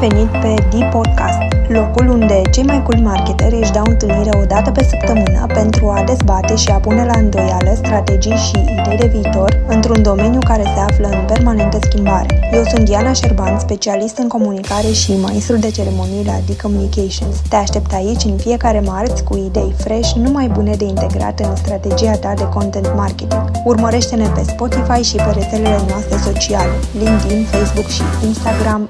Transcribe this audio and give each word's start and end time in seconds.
venit 0.00 0.30
pe 0.42 0.54
D-Podcast, 0.70 1.40
locul 1.68 2.08
unde 2.08 2.42
cei 2.52 2.62
mai 2.62 2.82
cool 2.82 3.00
marketeri 3.02 3.54
își 3.60 3.72
dau 3.72 3.84
întâlnire 3.88 4.30
o 4.42 4.44
dată 4.44 4.70
pe 4.70 4.84
săptămână 4.84 5.46
pentru 5.54 5.88
a 5.88 6.02
dezbate 6.06 6.56
și 6.56 6.68
a 6.68 6.78
pune 6.78 7.04
la 7.04 7.18
îndoială 7.18 7.72
strategii 7.74 8.36
și 8.36 8.58
idei 8.78 8.96
de 8.96 9.06
viitor 9.06 9.64
într-un 9.68 10.02
domeniu 10.02 10.38
care 10.44 10.62
se 10.62 10.80
află 10.88 11.08
în 11.08 11.24
permanentă 11.26 11.78
schimbare. 11.82 12.50
Eu 12.52 12.64
sunt 12.64 12.84
Diana 12.84 13.12
Șerban, 13.12 13.58
specialist 13.58 14.18
în 14.18 14.28
comunicare 14.28 14.90
și 14.92 15.16
maestru 15.16 15.56
de 15.56 15.70
ceremonii 15.70 16.24
la 16.24 16.36
D-Communications. 16.46 17.36
Te 17.48 17.56
aștept 17.56 17.92
aici 17.92 18.24
în 18.24 18.36
fiecare 18.36 18.80
marți 18.80 19.24
cu 19.24 19.36
idei 19.36 19.74
fresh, 19.76 20.12
numai 20.12 20.48
bune 20.48 20.74
de 20.74 20.84
integrat 20.84 21.40
în 21.40 21.56
strategia 21.56 22.12
ta 22.12 22.32
de 22.36 22.48
content 22.48 22.92
marketing. 22.96 23.50
Urmărește-ne 23.64 24.28
pe 24.28 24.42
Spotify 24.46 25.02
și 25.02 25.14
pe 25.14 25.30
rețelele 25.34 25.80
noastre 25.88 26.16
sociale, 26.16 26.72
LinkedIn, 26.98 27.44
Facebook 27.44 27.86
și 27.86 28.02
Instagram 28.26 28.88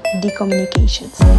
D-Communications. 1.01 1.31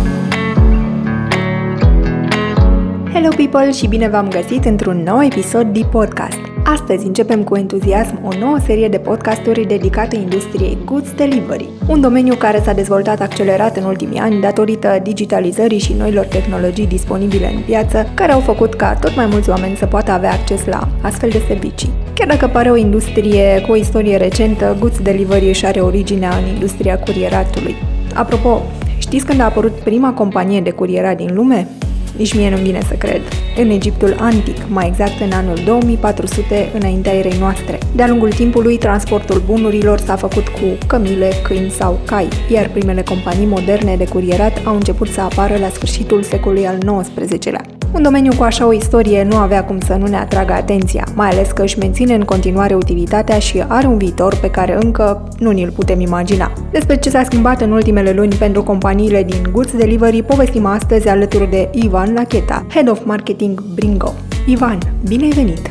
Hello 3.12 3.28
people 3.36 3.72
și 3.72 3.86
bine 3.86 4.08
v-am 4.08 4.28
găsit 4.28 4.64
într-un 4.64 5.02
nou 5.02 5.22
episod 5.22 5.66
de 5.66 5.80
podcast. 5.90 6.38
Astăzi 6.64 7.06
începem 7.06 7.42
cu 7.42 7.56
entuziasm 7.56 8.20
o 8.24 8.38
nouă 8.38 8.58
serie 8.64 8.88
de 8.88 8.98
podcasturi 8.98 9.66
dedicate 9.66 10.16
industriei 10.16 10.78
Goods 10.84 11.12
Delivery, 11.12 11.68
un 11.88 12.00
domeniu 12.00 12.34
care 12.34 12.60
s-a 12.64 12.72
dezvoltat 12.72 13.20
accelerat 13.20 13.76
în 13.76 13.84
ultimii 13.84 14.18
ani 14.18 14.40
datorită 14.40 14.98
digitalizării 15.02 15.78
și 15.78 15.92
noilor 15.92 16.24
tehnologii 16.24 16.86
disponibile 16.86 17.52
în 17.54 17.62
piață, 17.66 18.06
care 18.14 18.32
au 18.32 18.40
făcut 18.40 18.74
ca 18.74 18.94
tot 18.94 19.16
mai 19.16 19.26
mulți 19.26 19.50
oameni 19.50 19.76
să 19.76 19.86
poată 19.86 20.10
avea 20.10 20.32
acces 20.32 20.64
la 20.64 20.88
astfel 21.00 21.30
de 21.30 21.42
servicii. 21.46 21.90
Chiar 22.14 22.28
dacă 22.28 22.46
pare 22.46 22.70
o 22.70 22.76
industrie 22.76 23.64
cu 23.66 23.72
o 23.72 23.76
istorie 23.76 24.16
recentă, 24.16 24.76
Goods 24.78 24.98
Delivery 24.98 25.48
își 25.48 25.66
are 25.66 25.80
originea 25.80 26.36
în 26.36 26.46
industria 26.54 26.98
curieratului. 26.98 27.74
Apropo, 28.14 28.62
știți 29.12 29.26
când 29.26 29.40
a 29.40 29.44
apărut 29.44 29.72
prima 29.72 30.12
companie 30.12 30.60
de 30.60 30.70
curierat 30.70 31.16
din 31.16 31.34
lume? 31.34 31.68
Nici 32.16 32.34
mie 32.34 32.50
nu-mi 32.50 32.62
vine 32.62 32.80
să 32.88 32.94
cred. 32.94 33.20
În 33.56 33.70
Egiptul 33.70 34.16
antic, 34.18 34.56
mai 34.68 34.86
exact 34.86 35.20
în 35.20 35.32
anul 35.32 35.58
2400 35.64 36.70
înaintea 36.74 37.12
erei 37.12 37.38
noastre. 37.38 37.78
De-a 37.94 38.08
lungul 38.08 38.32
timpului, 38.32 38.78
transportul 38.78 39.42
bunurilor 39.46 39.98
s-a 39.98 40.16
făcut 40.16 40.48
cu 40.48 40.86
cămile, 40.86 41.30
câini 41.42 41.70
sau 41.70 41.98
cai, 42.06 42.28
iar 42.52 42.68
primele 42.68 43.02
companii 43.02 43.46
moderne 43.46 43.96
de 43.96 44.08
curierat 44.08 44.60
au 44.64 44.74
început 44.74 45.08
să 45.08 45.20
apară 45.20 45.56
la 45.58 45.68
sfârșitul 45.68 46.22
secolului 46.22 46.66
al 46.66 46.78
XIX-lea. 46.78 47.81
Un 47.92 48.02
domeniu 48.02 48.32
cu 48.36 48.42
așa 48.42 48.66
o 48.66 48.72
istorie 48.72 49.22
nu 49.22 49.36
avea 49.36 49.64
cum 49.64 49.80
să 49.80 49.94
nu 49.94 50.06
ne 50.06 50.16
atragă 50.16 50.52
atenția, 50.52 51.06
mai 51.14 51.28
ales 51.28 51.50
că 51.50 51.62
își 51.62 51.78
menține 51.78 52.14
în 52.14 52.22
continuare 52.22 52.74
utilitatea 52.74 53.38
și 53.38 53.64
are 53.68 53.86
un 53.86 53.98
viitor 53.98 54.36
pe 54.36 54.50
care 54.50 54.76
încă 54.80 55.28
nu 55.38 55.50
ni-l 55.50 55.70
putem 55.70 56.00
imagina. 56.00 56.52
Despre 56.70 56.96
ce 56.96 57.10
s-a 57.10 57.24
schimbat 57.24 57.60
în 57.60 57.70
ultimele 57.70 58.12
luni 58.12 58.34
pentru 58.34 58.62
companiile 58.62 59.22
din 59.22 59.42
Goods 59.52 59.76
Delivery 59.76 60.22
povestim 60.22 60.66
astăzi 60.66 61.08
alături 61.08 61.50
de 61.50 61.68
Ivan 61.72 62.12
Lacheta, 62.12 62.66
Head 62.68 62.88
of 62.88 63.04
Marketing 63.04 63.62
Bringo. 63.74 64.14
Ivan, 64.46 64.78
bine 65.08 65.24
ai 65.24 65.30
venit! 65.30 65.70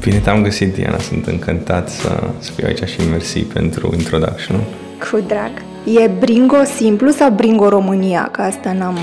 Bine 0.00 0.18
te-am 0.18 0.42
găsit, 0.42 0.74
Diana. 0.74 0.98
Sunt 0.98 1.26
încântat 1.26 1.88
să, 1.88 2.22
să 2.38 2.52
fiu 2.52 2.66
aici 2.66 2.88
și 2.88 3.08
mersi 3.10 3.40
pentru 3.40 3.90
introduction. 3.96 4.56
Cu 5.10 5.18
drag! 5.26 5.71
E 5.84 6.06
Bringo 6.06 6.64
simplu 6.64 7.10
sau 7.10 7.30
Bringo 7.30 7.68
România? 7.68 8.28
Că 8.32 8.40
asta 8.40 8.72
n-am... 8.72 8.96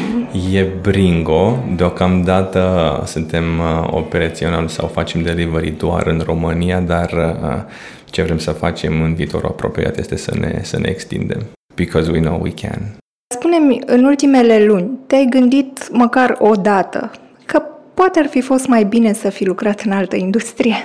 E 0.53 0.67
Bringo. 0.81 1.63
Deocamdată 1.75 3.03
suntem 3.05 3.43
uh, 3.59 3.87
operațional 3.91 4.67
sau 4.67 4.87
facem 4.87 5.21
delivery 5.21 5.69
doar 5.69 6.07
în 6.07 6.21
România, 6.25 6.79
dar 6.79 7.11
uh, 7.11 7.73
ce 8.05 8.21
vrem 8.21 8.37
să 8.37 8.51
facem 8.51 9.01
în 9.01 9.13
viitorul 9.13 9.49
apropiat 9.49 9.97
este 9.97 10.15
să 10.15 10.31
ne, 10.39 10.59
să 10.63 10.79
ne 10.79 10.89
extindem. 10.89 11.41
Because 11.75 12.11
we 12.11 12.19
know 12.19 12.39
we 12.41 12.51
can. 12.51 12.95
Spune-mi, 13.33 13.81
în 13.85 14.03
ultimele 14.03 14.65
luni, 14.65 14.89
te-ai 15.07 15.27
gândit 15.29 15.89
măcar 15.91 16.35
o 16.39 16.55
dată 16.55 17.11
că 17.45 17.61
poate 17.93 18.19
ar 18.19 18.27
fi 18.27 18.41
fost 18.41 18.67
mai 18.67 18.83
bine 18.83 19.13
să 19.13 19.29
fi 19.29 19.45
lucrat 19.45 19.81
în 19.85 19.91
altă 19.91 20.15
industrie? 20.15 20.75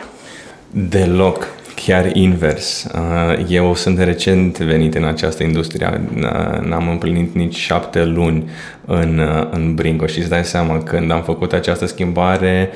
Deloc 0.71 1.49
chiar 1.75 2.17
invers. 2.17 2.87
Uh, 2.95 3.45
eu 3.49 3.75
sunt 3.75 3.99
recent 3.99 4.59
venit 4.59 4.95
în 4.95 5.05
această 5.05 5.43
industrie, 5.43 6.01
uh, 6.17 6.61
n-am 6.61 6.89
împlinit 6.89 7.35
nici 7.35 7.57
șapte 7.57 8.05
luni 8.05 8.51
în, 8.87 9.19
uh, 9.19 9.49
în 9.51 9.75
Bringo 9.75 10.07
și 10.07 10.19
îți 10.19 10.29
dai 10.29 10.45
seama, 10.45 10.83
când 10.83 11.11
am 11.11 11.23
făcut 11.23 11.53
această 11.53 11.87
schimbare, 11.87 12.71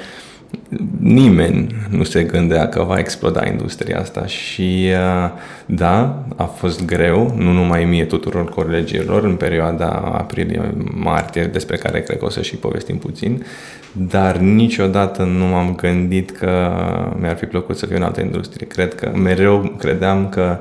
nimeni 1.01 1.75
nu 1.91 2.03
se 2.03 2.23
gândea 2.23 2.69
că 2.69 2.83
va 2.83 2.99
exploda 2.99 3.47
industria 3.47 4.01
asta 4.01 4.27
și 4.27 4.89
da, 5.67 6.25
a 6.37 6.45
fost 6.45 6.85
greu, 6.85 7.35
nu 7.37 7.53
numai 7.53 7.85
mie, 7.85 8.05
tuturor 8.05 8.49
colegilor 8.49 9.25
în 9.25 9.37
perioada 9.37 9.89
aprilie-martie, 10.17 11.45
despre 11.45 11.77
care 11.77 12.01
cred 12.01 12.19
că 12.19 12.25
o 12.25 12.29
să 12.29 12.43
și 12.43 12.57
povestim 12.57 12.99
puțin, 12.99 13.45
dar 13.93 14.37
niciodată 14.37 15.23
nu 15.23 15.45
m-am 15.45 15.75
gândit 15.75 16.31
că 16.31 16.71
mi-ar 17.21 17.37
fi 17.37 17.45
plăcut 17.47 17.77
să 17.77 17.87
fiu 17.87 17.97
în 17.97 18.03
altă 18.03 18.21
industrie. 18.21 18.67
Cred 18.67 18.95
că 18.95 19.11
mereu 19.15 19.75
credeam 19.79 20.29
că 20.29 20.59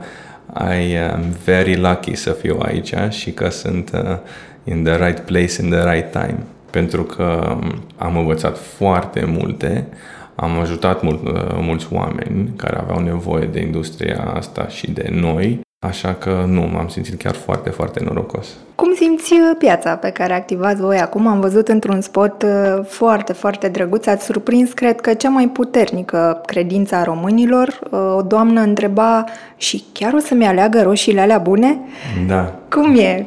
I 0.54 0.96
am 1.14 1.22
very 1.46 1.76
lucky 1.76 2.16
să 2.16 2.32
fiu 2.32 2.58
aici 2.62 2.94
și 3.10 3.32
că 3.32 3.50
sunt 3.50 3.92
uh, 3.94 4.18
in 4.64 4.84
the 4.84 5.06
right 5.06 5.20
place 5.20 5.62
in 5.62 5.70
the 5.70 5.92
right 5.92 6.12
time. 6.12 6.38
Pentru 6.72 7.04
că 7.04 7.58
um, 7.62 7.84
am 7.98 8.18
învățat 8.18 8.58
foarte 8.58 9.26
multe, 9.26 9.88
am 10.36 10.60
ajutat 10.60 11.02
mult, 11.02 11.28
uh, 11.28 11.58
mulți 11.62 11.88
oameni 11.92 12.54
care 12.56 12.78
aveau 12.78 13.00
nevoie 13.00 13.46
de 13.46 13.60
industria 13.60 14.32
asta 14.34 14.68
și 14.68 14.92
de 14.92 15.08
noi, 15.12 15.60
așa 15.80 16.14
că 16.14 16.44
nu, 16.48 16.62
m-am 16.62 16.88
simțit 16.88 17.20
chiar 17.20 17.36
foarte, 17.36 17.70
foarte 17.70 18.04
norocos. 18.04 18.48
Cum 18.76 18.94
simți 18.96 19.34
uh, 19.34 19.40
piața 19.58 19.96
pe 19.96 20.10
care 20.10 20.34
activați 20.34 20.82
voi 20.82 20.98
acum? 20.98 21.28
Am 21.28 21.40
văzut 21.40 21.68
într-un 21.68 22.02
spot 22.02 22.44
uh, 22.44 22.86
foarte, 22.88 23.34
foarte 23.34 23.68
drăguț. 23.68 24.06
Ați 24.06 24.26
surprins, 24.26 24.72
cred 24.72 25.02
că, 25.02 25.14
cea 25.14 25.30
mai 25.30 25.48
puternică 25.48 26.42
credință 26.46 26.96
a 26.96 27.04
românilor. 27.04 27.80
Uh, 27.92 28.00
o 28.18 28.22
doamnă 28.22 28.62
întreba 28.62 29.24
și 29.58 29.84
chiar 29.92 30.14
o 30.14 30.20
să-mi 30.20 30.46
aleagă 30.46 30.82
roșiile 30.82 31.22
alea 31.22 31.38
bune? 31.38 31.80
Da. 32.28 32.54
Cum 32.70 32.96
e? 32.96 33.26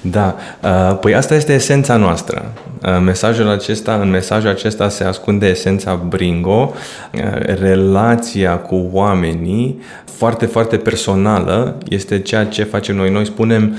Da. 0.00 0.36
Păi 1.00 1.14
asta 1.14 1.34
este 1.34 1.52
esența 1.52 1.96
noastră. 1.96 2.52
Mesajul 3.04 3.48
acesta, 3.48 3.94
în 3.94 4.10
mesajul 4.10 4.48
acesta 4.48 4.88
se 4.88 5.04
ascunde 5.04 5.46
esența 5.46 5.94
Bringo, 6.08 6.72
relația 7.44 8.56
cu 8.56 8.88
oamenii, 8.92 9.80
foarte, 10.04 10.46
foarte 10.46 10.76
personală, 10.76 11.78
este 11.90 12.20
ceea 12.20 12.44
ce 12.44 12.62
facem 12.62 12.96
noi. 12.96 13.10
Noi 13.10 13.26
spunem 13.26 13.76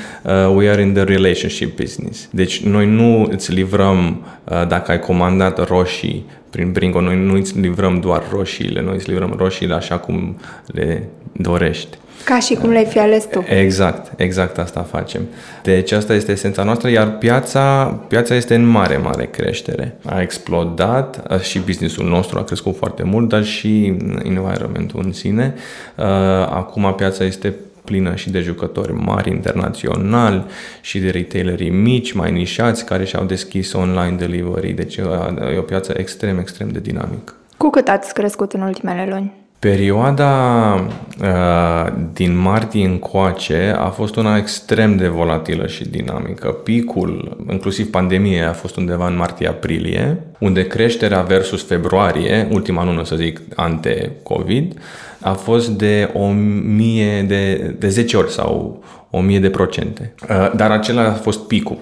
we 0.56 0.70
are 0.70 0.81
in 0.81 0.94
the 0.94 1.03
relationship 1.03 1.80
business. 1.80 2.28
Deci 2.31 2.64
noi 2.64 2.86
nu 2.86 3.28
îți 3.31 3.53
livrăm, 3.53 4.25
uh, 4.44 4.68
dacă 4.68 4.92
ai 4.92 5.00
comandat 5.00 5.68
roșii 5.68 6.25
prin 6.50 6.72
Bringo, 6.72 7.02
noi 7.02 7.18
nu 7.25 7.34
îți 7.34 7.59
livrăm 7.59 8.00
doar 8.00 8.24
roșiile, 8.31 8.81
noi 8.81 8.94
îți 8.96 9.09
livrăm 9.09 9.36
roșiile 9.38 9.74
așa 9.74 9.97
cum 9.97 10.38
le 10.66 11.03
dorești. 11.31 11.97
Ca 12.24 12.40
și 12.40 12.53
cum 12.53 12.70
le-ai 12.70 12.86
fi 12.86 13.00
ales 13.00 13.25
tu. 13.25 13.44
Exact, 13.47 14.20
exact 14.20 14.58
asta 14.58 14.81
facem. 14.81 15.22
Deci 15.64 15.91
asta 15.91 16.14
este 16.14 16.31
esența 16.31 16.64
noastră, 16.64 16.90
iar 16.90 17.18
piața, 17.18 17.86
piața 18.08 18.36
este 18.36 18.56
în 18.56 18.66
mare, 18.66 18.97
mare 18.97 19.26
creștere. 19.26 19.97
A 20.06 20.22
explodat 20.22 21.24
uh, 21.30 21.40
și 21.40 21.59
businessul 21.59 22.06
nostru 22.06 22.40
a 22.40 22.44
crescut 22.44 22.78
foarte 22.78 23.03
mult, 23.03 23.30
dar 23.30 23.44
și 23.44 23.94
environmentul 24.24 25.02
în 25.03 25.12
sine. 25.12 25.53
Uh, 25.96 26.06
acum 26.50 26.94
piața 26.97 27.24
este 27.24 27.56
plină 27.85 28.16
și 28.16 28.29
de 28.29 28.40
jucători 28.40 28.94
mari 28.94 29.29
internaționali 29.29 30.45
și 30.81 31.00
de 31.00 31.09
retaileri 31.09 31.69
mici, 31.69 32.12
mai 32.12 32.31
nișați, 32.31 32.85
care 32.85 33.06
și-au 33.06 33.23
deschis 33.23 33.73
online 33.73 34.16
delivery. 34.17 34.72
Deci 34.72 34.95
e 34.95 35.57
o 35.57 35.62
piață 35.62 35.94
extrem, 35.97 36.40
extrem 36.40 36.69
de 36.69 36.79
dinamică. 36.79 37.34
Cu 37.57 37.69
cât 37.69 37.88
ați 37.88 38.13
crescut 38.13 38.53
în 38.53 38.62
ultimele 38.62 39.07
luni? 39.09 39.34
Perioada 39.59 40.73
uh, 41.22 41.93
din 42.14 42.37
martie 42.37 42.85
încoace 42.85 43.76
a 43.78 43.87
fost 43.87 44.16
una 44.16 44.37
extrem 44.37 44.96
de 44.96 45.08
volatilă 45.08 45.67
și 45.67 45.90
dinamică. 45.90 46.47
Picul, 46.47 47.37
inclusiv 47.52 47.90
pandemie, 47.90 48.43
a 48.43 48.53
fost 48.53 48.76
undeva 48.76 49.08
în 49.08 49.16
martie-aprilie, 49.16 50.17
unde 50.40 50.67
creșterea 50.67 51.22
versus 51.22 51.67
februarie, 51.67 52.47
ultima 52.52 52.85
lună 52.85 53.03
să 53.03 53.16
zic, 53.16 53.40
ante-COVID, 53.55 54.73
a 55.21 55.31
fost 55.31 55.69
de 55.69 56.11
o 56.13 56.27
mie 56.27 57.21
de, 57.21 57.75
de 57.79 57.89
10 57.89 58.17
ori 58.17 58.31
sau 58.31 58.83
o 59.09 59.19
mie 59.19 59.39
de 59.39 59.49
procente. 59.49 60.13
Uh, 60.29 60.51
dar 60.55 60.71
acela 60.71 61.01
a 61.01 61.11
fost 61.11 61.39
picul 61.39 61.77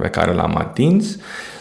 pe 0.00 0.08
care 0.08 0.32
l-am 0.34 0.56
atins 0.56 1.18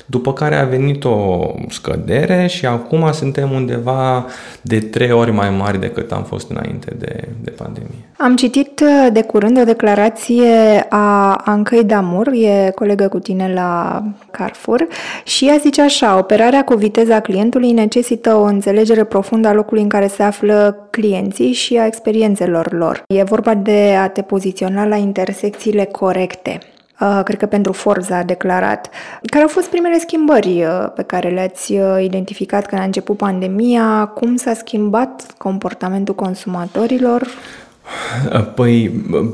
după 0.10 0.34
care 0.34 0.56
a 0.56 0.66
venit 0.66 1.04
o 1.04 1.48
scădere 1.70 2.48
și 2.48 2.66
acum 2.66 3.12
suntem 3.12 3.52
undeva 3.52 4.26
de 4.62 4.80
trei 4.80 5.12
ori 5.12 5.32
mai 5.32 5.50
mari 5.50 5.80
decât 5.80 6.12
am 6.12 6.24
fost 6.24 6.50
înainte 6.50 6.96
de, 6.98 7.28
de 7.42 7.50
pandemie. 7.50 8.10
Am 8.18 8.36
citit 8.36 8.80
uh, 8.80 9.08
de 9.14 9.22
curând 9.22 9.60
o 9.60 9.64
declarație 9.64 10.86
a 10.90 11.34
Ancăi 11.34 11.84
Damur, 11.84 12.28
e 12.28 12.72
colegă 12.76 13.08
cu 13.08 13.20
tine 13.20 13.54
la 13.54 14.04
Carrefour, 14.32 14.88
și 15.24 15.48
ea 15.48 15.58
zice 15.58 15.82
așa, 15.82 16.18
operarea 16.18 16.64
cu 16.64 16.74
viteza 16.74 17.20
clientului 17.20 17.72
necesită 17.72 18.36
o 18.36 18.44
înțelegere 18.44 19.04
profundă 19.04 19.48
a 19.48 19.54
locului 19.54 19.84
în 19.84 19.90
care 19.90 20.08
se 20.08 20.24
află 20.24 20.88
clienții 20.90 21.52
și 21.52 21.78
a 21.78 21.86
experiențelor 21.86 22.74
lor. 22.74 23.04
E 23.08 23.24
vorba 23.24 23.54
de 23.54 23.96
a 24.02 24.08
te 24.08 24.22
poziționa 24.22 24.86
la 24.86 24.96
intersecțiile 24.96 25.86
corecte. 25.86 26.60
Uh, 27.00 27.22
cred 27.24 27.38
că 27.38 27.46
pentru 27.46 27.72
Forbes 27.72 28.10
a 28.10 28.24
declarat. 28.24 28.90
Care 29.24 29.44
au 29.44 29.50
fost 29.50 29.70
primele 29.70 29.98
schimbări 30.00 30.64
uh, 30.64 30.92
pe 30.96 31.04
care 31.04 31.30
le-ați 31.30 31.74
uh, 31.74 32.04
identificat 32.04 32.66
când 32.66 32.82
a 32.82 32.86
început 32.86 33.18
pandemia? 33.18 34.06
Cum 34.06 34.36
s-a 34.36 34.54
schimbat 34.54 35.34
comportamentul 35.38 36.16
consumatorilor? 36.16 37.28
Păi, 38.56 38.90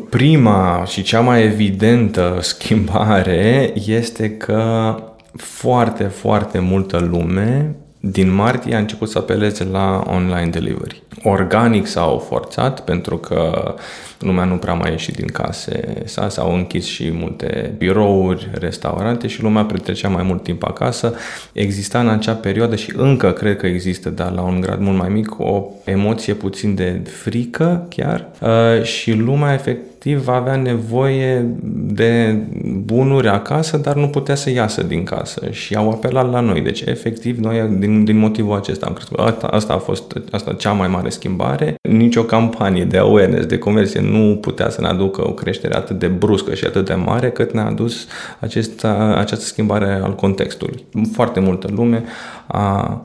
prima 0.09 0.83
și 0.87 1.01
cea 1.01 1.19
mai 1.19 1.43
evidentă 1.43 2.37
schimbare 2.41 3.73
este 3.85 4.31
că 4.31 4.95
foarte, 5.35 6.03
foarte 6.03 6.59
multă 6.59 7.07
lume 7.11 7.75
din 7.99 8.33
martie 8.33 8.75
a 8.75 8.79
început 8.79 9.09
să 9.09 9.17
apeleze 9.17 9.63
la 9.63 10.03
online 10.07 10.49
delivery. 10.49 11.03
Organic 11.23 11.87
s-au 11.87 12.17
forțat 12.17 12.83
pentru 12.83 13.17
că 13.17 13.73
lumea 14.19 14.43
nu 14.43 14.55
prea 14.55 14.73
mai 14.73 14.91
ieșit 14.91 15.15
din 15.15 15.27
case, 15.27 16.03
s-au 16.05 16.53
închis 16.53 16.85
și 16.85 17.11
multe 17.13 17.73
birouri, 17.77 18.49
restaurante 18.53 19.27
și 19.27 19.41
lumea 19.41 19.63
petrecea 19.63 20.09
mai 20.09 20.23
mult 20.23 20.43
timp 20.43 20.63
acasă. 20.63 21.13
Exista 21.53 21.99
în 21.99 22.09
acea 22.09 22.33
perioadă 22.33 22.75
și 22.75 22.93
încă 22.95 23.31
cred 23.31 23.57
că 23.57 23.67
există, 23.67 24.09
dar 24.09 24.31
la 24.31 24.41
un 24.41 24.61
grad 24.61 24.79
mult 24.79 24.97
mai 24.97 25.09
mic, 25.09 25.39
o 25.39 25.65
emoție 25.83 26.33
puțin 26.33 26.75
de 26.75 27.01
frică 27.03 27.85
chiar 27.89 28.27
uh, 28.41 28.83
și 28.83 29.13
lumea 29.13 29.53
efectiv 29.53 29.93
efectiv 30.05 30.27
avea 30.27 30.55
nevoie 30.55 31.45
de 31.73 32.37
bunuri 32.85 33.27
acasă, 33.27 33.77
dar 33.77 33.95
nu 33.95 34.07
putea 34.07 34.35
să 34.35 34.49
iasă 34.49 34.83
din 34.83 35.03
casă 35.03 35.47
și 35.51 35.75
au 35.75 35.89
apelat 35.89 36.31
la 36.31 36.39
noi. 36.39 36.61
Deci, 36.61 36.81
efectiv, 36.81 37.37
noi 37.37 37.75
din, 37.79 38.03
din 38.03 38.17
motivul 38.17 38.55
acesta 38.55 38.85
am 38.85 38.93
crescut. 38.93 39.19
Asta, 39.19 39.47
asta 39.47 39.73
a 39.73 39.77
fost 39.77 40.13
asta 40.31 40.53
cea 40.53 40.71
mai 40.71 40.87
mare 40.87 41.04
schimbare. 41.09 41.75
Nici 41.89 42.15
o 42.15 42.23
campanie 42.23 42.83
de 42.83 42.97
awareness, 42.97 43.45
de 43.45 43.57
conversie 43.57 44.01
nu 44.01 44.35
putea 44.35 44.69
să 44.69 44.81
ne 44.81 44.87
aducă 44.87 45.27
o 45.27 45.31
creștere 45.31 45.75
atât 45.75 45.99
de 45.99 46.07
bruscă 46.07 46.53
și 46.53 46.65
atât 46.65 46.85
de 46.85 46.93
mare 46.93 47.29
cât 47.29 47.53
ne-a 47.53 47.65
adus 47.65 48.07
acesta, 48.39 49.15
această 49.17 49.45
schimbare 49.45 49.99
al 50.03 50.15
contextului. 50.15 50.85
Foarte 51.11 51.39
multă 51.39 51.67
lume 51.75 52.03
a 52.47 53.01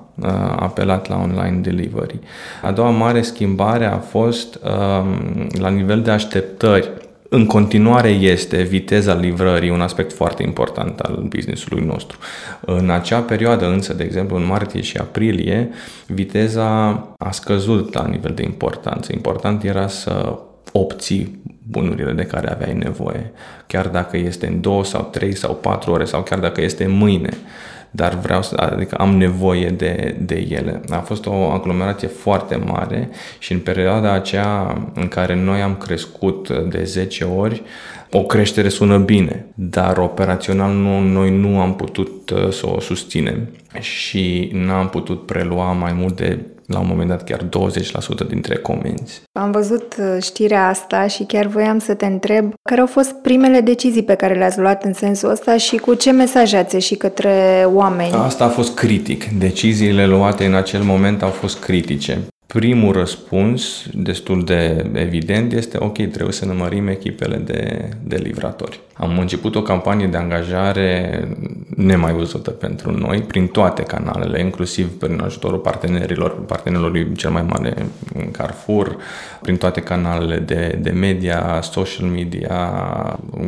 apelat 0.56 1.08
la 1.08 1.17
online 1.17 1.61
delivery. 1.62 2.19
A 2.62 2.70
doua 2.70 2.91
mare 2.91 3.23
schimbare 3.23 3.87
a 3.87 3.97
fost 3.99 4.58
um, 4.64 5.47
la 5.61 5.69
nivel 5.69 6.00
de 6.00 6.11
așteptări. 6.11 6.91
În 7.32 7.47
continuare 7.47 8.09
este 8.09 8.62
viteza 8.62 9.15
livrării 9.15 9.71
un 9.71 9.81
aspect 9.81 10.12
foarte 10.12 10.43
important 10.43 11.00
al 11.00 11.25
businessului 11.29 11.85
nostru. 11.85 12.19
În 12.61 12.91
acea 12.91 13.21
perioadă 13.21 13.67
însă, 13.67 13.94
de 13.94 14.05
exemplu 14.05 14.37
în 14.37 14.47
martie 14.47 14.81
și 14.81 14.97
aprilie, 14.97 15.71
viteza 16.06 16.88
a 17.19 17.31
scăzut 17.31 17.94
la 17.94 18.06
nivel 18.06 18.32
de 18.35 18.43
importanță. 18.43 19.12
Important 19.15 19.65
era 19.65 19.88
să 19.88 20.38
obții 20.73 21.43
bunurile 21.69 22.12
de 22.12 22.23
care 22.23 22.50
aveai 22.50 22.75
nevoie, 22.75 23.33
chiar 23.67 23.88
dacă 23.88 24.17
este 24.17 24.47
în 24.47 24.61
două 24.61 24.85
sau 24.85 25.09
trei 25.12 25.37
sau 25.37 25.55
patru 25.55 25.93
ore 25.93 26.05
sau 26.05 26.23
chiar 26.23 26.38
dacă 26.38 26.61
este 26.61 26.87
mâine 26.87 27.31
dar 27.90 28.14
vreau 28.14 28.42
să, 28.42 28.54
adică 28.56 28.94
am 28.94 29.16
nevoie 29.16 29.69
de, 29.69 30.16
de 30.20 30.46
ele. 30.48 30.81
A 30.88 30.98
fost 30.98 31.26
o 31.26 31.50
aglomerație 31.50 32.08
foarte 32.08 32.56
mare 32.56 33.08
și 33.38 33.52
în 33.52 33.58
perioada 33.58 34.12
aceea 34.12 34.82
în 34.94 35.08
care 35.08 35.34
noi 35.34 35.60
am 35.60 35.76
crescut 35.76 36.50
de 36.69 36.84
10 36.84 37.25
ori, 37.25 37.62
o 38.10 38.22
creștere 38.22 38.69
sună 38.69 38.98
bine, 38.98 39.46
dar 39.54 39.98
operațional 39.98 40.72
nu, 40.72 41.00
noi 41.00 41.31
nu 41.31 41.60
am 41.60 41.76
putut 41.76 42.31
uh, 42.31 42.52
să 42.52 42.69
o 42.69 42.81
susținem 42.81 43.48
și 43.78 44.50
n-am 44.52 44.88
putut 44.88 45.26
prelua 45.26 45.72
mai 45.72 45.92
mult 45.92 46.16
de 46.16 46.38
la 46.72 46.78
un 46.78 46.87
moment 46.88 47.08
dat 47.08 47.25
chiar 47.25 47.49
20% 48.25 48.26
dintre 48.28 48.56
comenzi. 48.56 49.22
Am 49.32 49.50
văzut 49.50 49.94
uh, 49.99 50.22
știrea 50.22 50.69
asta 50.69 51.06
și 51.06 51.25
chiar 51.25 51.46
voiam 51.46 51.78
să 51.78 51.94
te 51.94 52.06
întreb 52.06 52.52
care 52.62 52.81
au 52.81 52.87
fost 52.87 53.12
primele 53.12 53.61
decizii 53.61 54.02
pe 54.02 54.14
care 54.14 54.34
le-ați 54.34 54.58
luat 54.58 54.84
în 54.84 54.93
sensul 54.93 55.31
ăsta 55.31 55.56
și 55.56 55.76
cu 55.76 55.94
ce 55.94 56.11
mesaje 56.11 56.56
ați 56.56 56.75
ieșit 56.75 56.99
către 56.99 57.64
oameni? 57.67 58.12
Asta 58.12 58.44
a 58.44 58.49
fost 58.49 58.75
critic. 58.75 59.25
Deciziile 59.25 60.06
luate 60.06 60.44
în 60.44 60.55
acel 60.55 60.82
moment 60.82 61.22
au 61.22 61.31
fost 61.31 61.58
critice. 61.58 62.19
Primul 62.52 62.93
răspuns, 62.93 63.87
destul 63.93 64.44
de 64.44 64.91
evident, 64.93 65.52
este 65.52 65.76
ok, 65.81 65.94
trebuie 65.94 66.32
să 66.32 66.47
ne 66.47 66.52
mărim 66.52 66.88
echipele 66.88 67.37
de, 67.37 67.88
de 68.05 68.17
livratori. 68.17 68.81
Am 68.93 69.19
început 69.19 69.55
o 69.55 69.62
campanie 69.62 70.06
de 70.06 70.17
angajare 70.17 71.29
nemai 71.76 72.12
văzută 72.12 72.50
pentru 72.50 72.91
noi, 72.99 73.23
prin 73.23 73.47
toate 73.47 73.82
canalele, 73.82 74.41
inclusiv 74.41 74.99
prin 74.99 75.20
ajutorul 75.20 75.58
partenerilor, 75.58 76.44
partenerilor 76.44 77.12
cel 77.17 77.31
mai 77.31 77.43
mare 77.43 77.87
Carrefour, 78.31 78.97
prin 79.43 79.56
toate 79.56 79.81
canalele 79.81 80.37
de, 80.37 80.79
de 80.82 80.91
media, 80.91 81.61
social 81.62 82.06
media, 82.08 82.58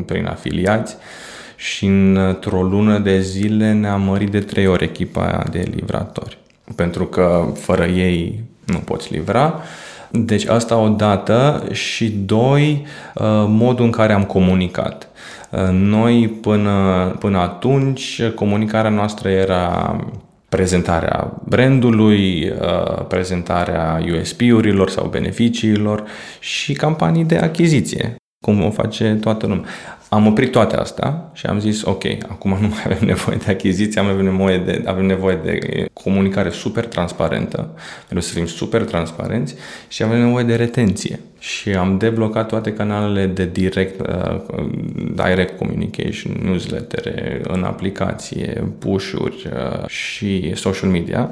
prin 0.07 0.27
afiliați 0.27 0.97
și 1.57 1.87
într-o 1.87 2.63
lună 2.63 2.99
de 2.99 3.21
zile 3.21 3.73
ne-a 3.73 3.97
mărit 3.97 4.31
de 4.31 4.41
trei 4.41 4.67
ori 4.67 4.85
echipa 4.85 5.45
de 5.51 5.65
livratori. 5.75 6.39
Pentru 6.77 7.07
că 7.07 7.53
fără 7.55 7.85
ei 7.85 8.51
nu 8.65 8.79
poți 8.79 9.13
livra. 9.13 9.61
Deci 10.11 10.47
asta 10.47 10.77
o 10.77 10.89
dată 10.89 11.65
și 11.71 12.11
doi, 12.11 12.87
uh, 13.15 13.25
modul 13.47 13.85
în 13.85 13.91
care 13.91 14.13
am 14.13 14.25
comunicat. 14.25 15.09
Uh, 15.51 15.69
noi 15.73 16.29
până, 16.29 17.07
până 17.19 17.39
atunci 17.39 18.23
comunicarea 18.35 18.91
noastră 18.91 19.29
era 19.29 19.97
prezentarea 20.49 21.33
brandului, 21.45 22.51
uh, 22.61 23.05
prezentarea 23.09 24.01
USP-urilor 24.21 24.91
sau 24.91 25.07
beneficiilor 25.07 26.05
și 26.39 26.73
campanii 26.73 27.25
de 27.25 27.37
achiziție, 27.37 28.17
cum 28.43 28.65
o 28.65 28.71
face 28.71 29.19
toată 29.21 29.47
lumea. 29.47 29.65
Am 30.09 30.27
oprit 30.27 30.51
toate 30.51 30.77
astea 30.77 31.31
și 31.33 31.47
am 31.47 31.59
zis, 31.59 31.83
ok, 31.83 32.05
acum 32.29 32.51
nu 32.61 32.69
mai 32.69 32.83
avem 32.85 32.99
nevoie 33.01 33.37
de 33.37 33.51
achiziție, 33.51 34.01
avem 34.01 34.25
nevoie 34.25 34.59
de, 34.59 34.83
avem 34.87 35.07
nevoie 35.07 35.39
de 35.45 35.87
comunicare 35.93 36.51
super 36.51 36.87
transparentă, 36.87 37.71
pentru 38.09 38.27
să 38.27 38.35
fim 38.35 38.47
super 38.47 38.85
transparenți 38.85 39.55
și 39.89 40.03
avem 40.03 40.19
nevoie 40.19 40.45
de 40.45 40.55
retenție. 40.55 41.21
Și 41.39 41.71
am 41.71 41.99
deblocat 41.99 42.49
toate 42.49 42.73
canalele 42.73 43.27
de 43.27 43.47
direct, 43.53 44.01
uh, 44.01 44.41
direct 45.15 45.59
communication, 45.59 46.37
newslettere, 46.43 47.41
în 47.43 47.63
aplicație, 47.63 48.65
push-uri 48.79 49.49
uh, 49.53 49.87
și 49.87 50.53
social 50.55 50.91
media, 50.91 51.29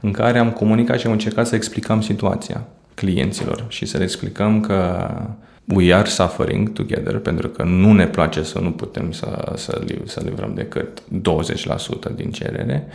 în 0.00 0.10
care 0.10 0.38
am 0.38 0.50
comunicat 0.50 0.98
și 0.98 1.06
am 1.06 1.12
încercat 1.12 1.46
să 1.46 1.54
explicăm 1.54 2.00
situația 2.00 2.66
clienților 2.94 3.64
și 3.68 3.86
să 3.86 3.96
le 3.96 4.02
explicăm 4.02 4.60
că 4.60 5.10
we 5.74 5.94
are 5.94 6.08
suffering 6.08 6.72
together, 6.72 7.18
pentru 7.18 7.48
că 7.48 7.62
nu 7.62 7.92
ne 7.92 8.06
place 8.06 8.42
să 8.42 8.58
nu 8.58 8.70
putem 8.70 9.12
să, 9.12 9.52
să, 9.56 9.84
să 10.04 10.20
livrăm 10.24 10.54
decât 10.54 11.02
20% 11.02 12.14
din 12.14 12.30
cerere, 12.30 12.86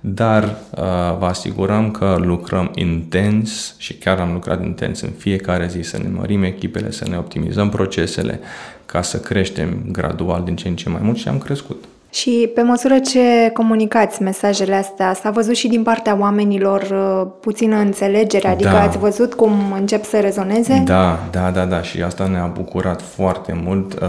dar 0.00 0.42
uh, 0.42 0.78
vă 1.18 1.26
asigurăm 1.26 1.90
că 1.90 2.16
lucrăm 2.18 2.70
intens 2.74 3.74
și 3.78 3.94
chiar 3.94 4.18
am 4.18 4.32
lucrat 4.32 4.64
intens 4.64 5.00
în 5.00 5.10
fiecare 5.10 5.66
zi 5.66 5.80
să 5.80 5.98
ne 5.98 6.08
mărim 6.08 6.42
echipele, 6.42 6.90
să 6.90 7.08
ne 7.08 7.16
optimizăm 7.16 7.68
procesele 7.68 8.40
ca 8.86 9.02
să 9.02 9.20
creștem 9.20 9.84
gradual 9.92 10.44
din 10.44 10.56
ce 10.56 10.68
în 10.68 10.76
ce 10.76 10.88
mai 10.88 11.00
mult 11.02 11.16
și 11.16 11.28
am 11.28 11.38
crescut. 11.38 11.84
Și 12.14 12.50
pe 12.54 12.62
măsură 12.62 12.98
ce 12.98 13.50
comunicați 13.52 14.22
mesajele 14.22 14.74
astea, 14.74 15.14
s-a 15.14 15.30
văzut 15.30 15.54
și 15.54 15.68
din 15.68 15.82
partea 15.82 16.16
oamenilor 16.20 16.82
uh, 16.82 17.30
puțină 17.40 17.76
înțelegere, 17.76 18.48
adică 18.48 18.70
da. 18.70 18.82
ați 18.82 18.98
văzut 18.98 19.34
cum 19.34 19.52
încep 19.78 20.04
să 20.04 20.20
rezoneze? 20.20 20.82
Da, 20.84 21.18
da, 21.30 21.50
da, 21.50 21.64
da 21.64 21.82
și 21.82 22.02
asta 22.02 22.26
ne-a 22.26 22.46
bucurat 22.46 23.02
foarte 23.02 23.60
mult. 23.64 23.92
Uh, 23.92 24.00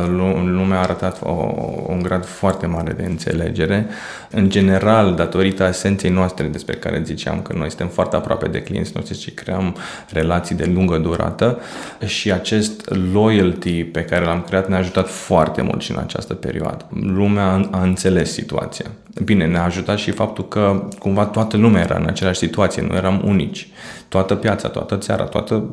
lumea 0.46 0.78
a 0.78 0.82
arătat 0.82 1.20
o, 1.24 1.54
un 1.88 2.02
grad 2.02 2.26
foarte 2.26 2.66
mare 2.66 2.92
de 2.92 3.04
înțelegere. 3.04 3.88
În 4.32 4.50
general, 4.50 5.16
datorită 5.16 5.66
esenței 5.68 6.10
noastre 6.10 6.46
despre 6.46 6.74
care 6.74 7.02
ziceam 7.06 7.42
că 7.42 7.54
noi 7.58 7.68
suntem 7.68 7.88
foarte 7.88 8.16
aproape 8.16 8.48
de 8.48 8.62
clienți 8.62 8.92
noștri 8.96 9.22
și 9.22 9.32
creăm 9.32 9.76
relații 10.12 10.56
de 10.56 10.72
lungă 10.74 10.98
durată 10.98 11.60
și 12.06 12.32
acest 12.32 12.90
loyalty 13.14 13.84
pe 13.84 14.02
care 14.02 14.26
l-am 14.26 14.44
creat 14.48 14.70
ne-a 14.70 14.78
ajutat 14.78 15.10
foarte 15.10 15.62
mult 15.62 15.82
și 15.82 15.92
în 15.92 15.98
această 15.98 16.34
perioadă. 16.34 16.86
Lumea 16.90 17.68
a 17.72 17.84
înțeles 17.96 18.32
situația. 18.32 18.86
Bine, 19.24 19.46
ne-a 19.46 19.64
ajutat 19.64 19.98
și 19.98 20.12
faptul 20.12 20.48
că 20.48 20.84
cumva 21.00 21.26
toată 21.26 21.58
lumea 21.58 21.82
era 21.82 21.96
în 22.00 22.06
aceeași 22.08 22.40
situație, 22.40 22.82
nu 22.90 22.96
eram 22.96 23.22
unici. 23.26 23.68
Toată 24.08 24.36
piața, 24.36 24.68
toată 24.68 24.98
țara, 24.98 25.24
toată 25.24 25.64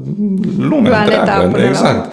lumea 0.58 1.02
întreagă. 1.02 1.58
Exact. 1.58 2.12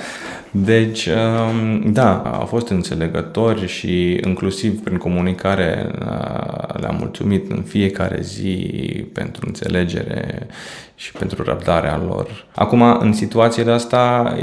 Deci, 0.51 1.05
um, 1.05 1.91
da, 1.91 2.17
au 2.17 2.45
fost 2.45 2.67
înțelegători 2.67 3.67
și 3.67 4.19
inclusiv 4.25 4.83
prin 4.83 4.97
comunicare 4.97 5.91
uh, 5.99 6.79
le-am 6.79 6.95
mulțumit 6.99 7.51
în 7.51 7.61
fiecare 7.61 8.21
zi 8.21 8.71
pentru 9.13 9.43
înțelegere 9.47 10.47
și 10.95 11.11
pentru 11.11 11.43
răbdarea 11.43 11.97
lor. 11.97 12.45
Acum, 12.55 12.81
în 12.99 13.13
situațiile 13.13 13.71
asta, 13.71 14.35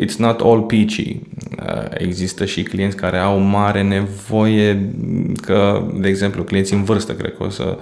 it's 0.00 0.16
not 0.18 0.40
all 0.40 0.60
peachy. 0.60 1.20
Uh, 1.66 1.84
există 1.98 2.44
și 2.44 2.62
clienți 2.62 2.96
care 2.96 3.18
au 3.18 3.38
mare 3.38 3.82
nevoie, 3.82 4.90
că, 5.42 5.86
de 5.94 6.08
exemplu, 6.08 6.42
clienții 6.42 6.76
în 6.76 6.84
vârstă, 6.84 7.12
cred 7.12 7.34
că 7.36 7.44
o 7.44 7.48
să 7.48 7.76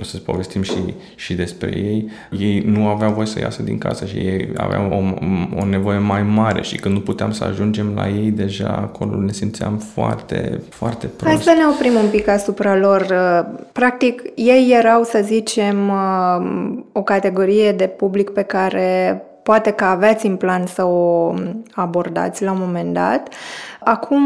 o 0.00 0.04
să 0.04 0.18
povestim 0.18 0.62
și, 0.62 0.94
și 1.14 1.34
despre 1.34 1.70
ei, 1.76 2.10
ei 2.38 2.62
nu 2.66 2.88
aveau 2.88 3.12
voie 3.12 3.26
să 3.26 3.40
iasă 3.40 3.62
din 3.62 3.78
casă 3.78 4.04
și 4.04 4.16
ei 4.16 4.48
aveau 4.56 4.90
o, 4.90 5.60
o 5.60 5.64
nevoie 5.64 5.98
mai 5.98 6.22
mare 6.22 6.62
și 6.62 6.76
când 6.76 6.94
nu 6.94 7.00
puteam 7.00 7.32
să 7.32 7.44
ajungem 7.44 7.92
la 7.94 8.08
ei, 8.08 8.30
deja 8.30 8.68
acolo 8.68 9.20
ne 9.20 9.32
simțeam 9.32 9.76
foarte, 9.76 10.60
foarte 10.68 11.06
prost. 11.06 11.34
Hai 11.34 11.42
să 11.42 11.54
ne 11.58 11.66
oprim 11.74 11.94
un 11.94 12.10
pic 12.10 12.28
asupra 12.28 12.76
lor. 12.76 13.06
Practic, 13.72 14.22
ei 14.34 14.74
erau, 14.78 15.02
să 15.02 15.20
zicem, 15.24 15.92
o 16.92 17.02
categorie 17.02 17.72
de 17.72 17.86
public 17.86 18.30
pe 18.30 18.42
care 18.42 19.22
poate 19.42 19.70
că 19.70 19.84
aveți 19.84 20.26
în 20.26 20.36
plan 20.36 20.66
să 20.66 20.84
o 20.84 21.34
abordați 21.72 22.42
la 22.44 22.50
un 22.52 22.58
moment 22.60 22.94
dat. 22.94 23.28
Acum 23.80 24.22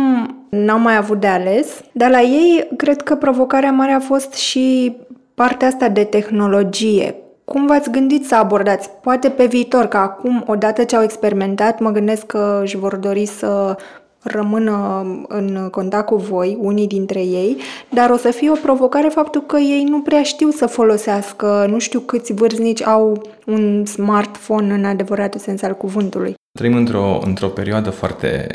n-au 0.48 0.78
mai 0.78 0.96
avut 0.96 1.20
de 1.20 1.26
ales, 1.26 1.80
dar 1.92 2.10
la 2.10 2.20
ei 2.20 2.68
cred 2.76 3.02
că 3.02 3.14
provocarea 3.14 3.70
mare 3.70 3.92
a 3.92 4.00
fost 4.00 4.32
și 4.32 4.96
partea 5.34 5.68
asta 5.68 5.88
de 5.88 6.04
tehnologie, 6.04 7.14
cum 7.44 7.66
v-ați 7.66 7.90
gândit 7.90 8.26
să 8.26 8.34
abordați? 8.34 8.90
Poate 8.90 9.28
pe 9.28 9.46
viitor, 9.46 9.86
că 9.86 9.96
acum, 9.96 10.44
odată 10.46 10.84
ce 10.84 10.96
au 10.96 11.02
experimentat, 11.02 11.80
mă 11.80 11.90
gândesc 11.90 12.26
că 12.26 12.60
își 12.62 12.76
vor 12.76 12.96
dori 12.96 13.26
să 13.26 13.76
rămână 14.22 15.02
în 15.28 15.68
contact 15.70 16.06
cu 16.06 16.16
voi, 16.16 16.56
unii 16.60 16.86
dintre 16.86 17.20
ei, 17.20 17.56
dar 17.88 18.10
o 18.10 18.16
să 18.16 18.30
fie 18.30 18.50
o 18.50 18.54
provocare 18.62 19.08
faptul 19.08 19.42
că 19.42 19.56
ei 19.56 19.84
nu 19.84 20.00
prea 20.00 20.22
știu 20.22 20.50
să 20.50 20.66
folosească, 20.66 21.66
nu 21.68 21.78
știu 21.78 22.00
câți 22.00 22.32
vârstnici 22.32 22.82
au 22.82 23.22
un 23.46 23.84
smartphone 23.84 24.74
în 24.74 24.84
adevăratul 24.84 25.40
sens 25.40 25.62
al 25.62 25.74
cuvântului. 25.74 26.34
Trăim 26.52 26.74
într-o, 26.74 27.20
într-o 27.24 27.48
perioadă 27.48 27.90
foarte 27.90 28.46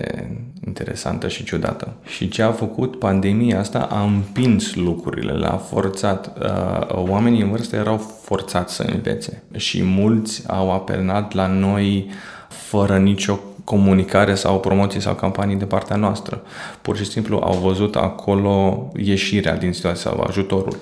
interesantă 0.65 1.27
și 1.27 1.43
ciudată. 1.43 1.93
Și 2.05 2.27
ce 2.27 2.41
a 2.41 2.51
făcut 2.51 2.99
pandemia 2.99 3.59
asta 3.59 3.79
a 3.79 4.01
împins 4.01 4.75
lucrurile, 4.75 5.31
l-a 5.31 5.57
forțat. 5.57 6.37
Uh, 6.41 7.09
oamenii 7.09 7.41
în 7.41 7.49
vârstă 7.49 7.75
erau 7.75 7.97
forțați 8.21 8.75
să 8.75 8.83
învețe 8.83 9.43
și 9.55 9.83
mulți 9.83 10.43
au 10.47 10.71
apelat 10.71 11.33
la 11.33 11.47
noi 11.47 12.09
fără 12.47 12.97
nicio 12.97 13.39
comunicare 13.63 14.35
sau 14.35 14.59
promoții 14.59 15.01
sau 15.01 15.15
campanii 15.15 15.55
de 15.55 15.65
partea 15.65 15.95
noastră. 15.95 16.41
Pur 16.81 16.97
și 16.97 17.05
simplu 17.05 17.37
au 17.37 17.57
văzut 17.57 17.95
acolo 17.95 18.87
ieșirea 18.95 19.57
din 19.57 19.73
situație 19.73 20.11
sau 20.11 20.25
ajutorul. 20.27 20.77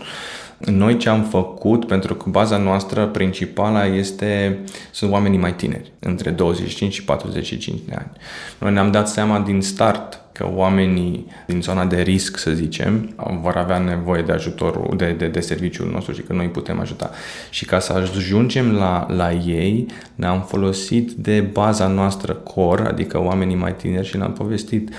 Noi 0.57 0.97
ce 0.97 1.09
am 1.09 1.23
făcut, 1.23 1.87
pentru 1.87 2.15
că 2.15 2.29
baza 2.29 2.57
noastră 2.57 3.07
principală 3.07 3.87
este, 3.95 4.59
sunt 4.91 5.11
oamenii 5.11 5.39
mai 5.39 5.55
tineri, 5.55 5.91
între 5.99 6.29
25 6.29 6.93
și 6.93 7.03
45 7.03 7.79
de 7.87 7.95
ani. 7.97 8.11
Noi 8.59 8.73
ne-am 8.73 8.91
dat 8.91 9.09
seama 9.09 9.39
din 9.39 9.61
start 9.61 10.19
că 10.31 10.49
oamenii 10.53 11.27
din 11.47 11.61
zona 11.61 11.85
de 11.85 12.01
risc, 12.01 12.37
să 12.37 12.51
zicem, 12.51 13.15
vor 13.41 13.55
avea 13.55 13.77
nevoie 13.77 14.21
de 14.21 14.31
ajutorul, 14.31 14.93
de, 14.97 15.15
de, 15.17 15.27
de 15.27 15.39
serviciul 15.39 15.91
nostru 15.91 16.13
și 16.13 16.21
că 16.21 16.33
noi 16.33 16.47
putem 16.47 16.79
ajuta. 16.79 17.09
Și 17.49 17.65
ca 17.65 17.79
să 17.79 17.93
ajungem 17.93 18.71
la, 18.71 19.05
la 19.09 19.31
ei, 19.31 19.85
ne-am 20.15 20.41
folosit 20.41 21.11
de 21.11 21.39
baza 21.39 21.87
noastră 21.87 22.33
core, 22.33 22.87
adică 22.87 23.19
oamenii 23.21 23.55
mai 23.55 23.75
tineri 23.75 24.07
și 24.07 24.17
ne-am 24.17 24.33
povestit 24.33 24.89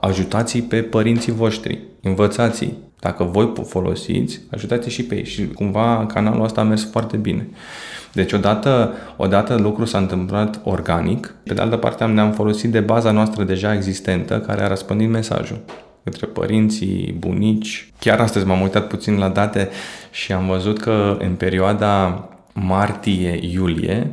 ajutați 0.00 0.58
pe 0.58 0.82
părinții 0.82 1.32
voștri, 1.32 1.78
învățați 2.02 2.74
dacă 3.06 3.24
voi 3.24 3.52
folosiți, 3.66 4.40
ajutați 4.50 4.88
și 4.88 5.04
pe 5.04 5.14
ei. 5.14 5.24
Și 5.24 5.48
cumva 5.48 6.06
canalul 6.06 6.44
ăsta 6.44 6.60
a 6.60 6.64
mers 6.64 6.90
foarte 6.90 7.16
bine. 7.16 7.48
Deci 8.12 8.32
odată, 8.32 8.92
odată 9.16 9.54
lucrul 9.54 9.86
s-a 9.86 9.98
întâmplat 9.98 10.60
organic, 10.64 11.34
pe 11.42 11.54
de 11.54 11.60
altă 11.60 11.76
parte 11.76 12.04
ne-am 12.04 12.32
folosit 12.32 12.70
de 12.70 12.80
baza 12.80 13.10
noastră 13.10 13.44
deja 13.44 13.74
existentă 13.74 14.40
care 14.40 14.62
a 14.62 14.68
răspândit 14.68 15.08
mesajul 15.08 15.60
către 16.04 16.26
părinții, 16.26 17.16
bunici. 17.18 17.92
Chiar 17.98 18.20
astăzi 18.20 18.46
m-am 18.46 18.60
uitat 18.60 18.86
puțin 18.86 19.18
la 19.18 19.28
date 19.28 19.68
și 20.10 20.32
am 20.32 20.46
văzut 20.46 20.80
că 20.80 21.16
în 21.18 21.34
perioada 21.34 22.24
martie-iulie, 22.52 24.10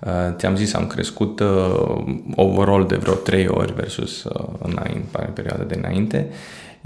uh, 0.00 0.10
ți-am 0.36 0.56
zis, 0.56 0.74
am 0.74 0.86
crescut 0.86 1.40
uh, 1.40 2.04
overall 2.34 2.86
de 2.86 2.96
vreo 2.96 3.14
3 3.14 3.46
ori 3.48 3.74
versus 3.74 4.24
uh, 4.24 4.44
înainte, 4.62 5.30
perioada 5.34 5.64
de 5.64 5.80
înainte 5.82 6.30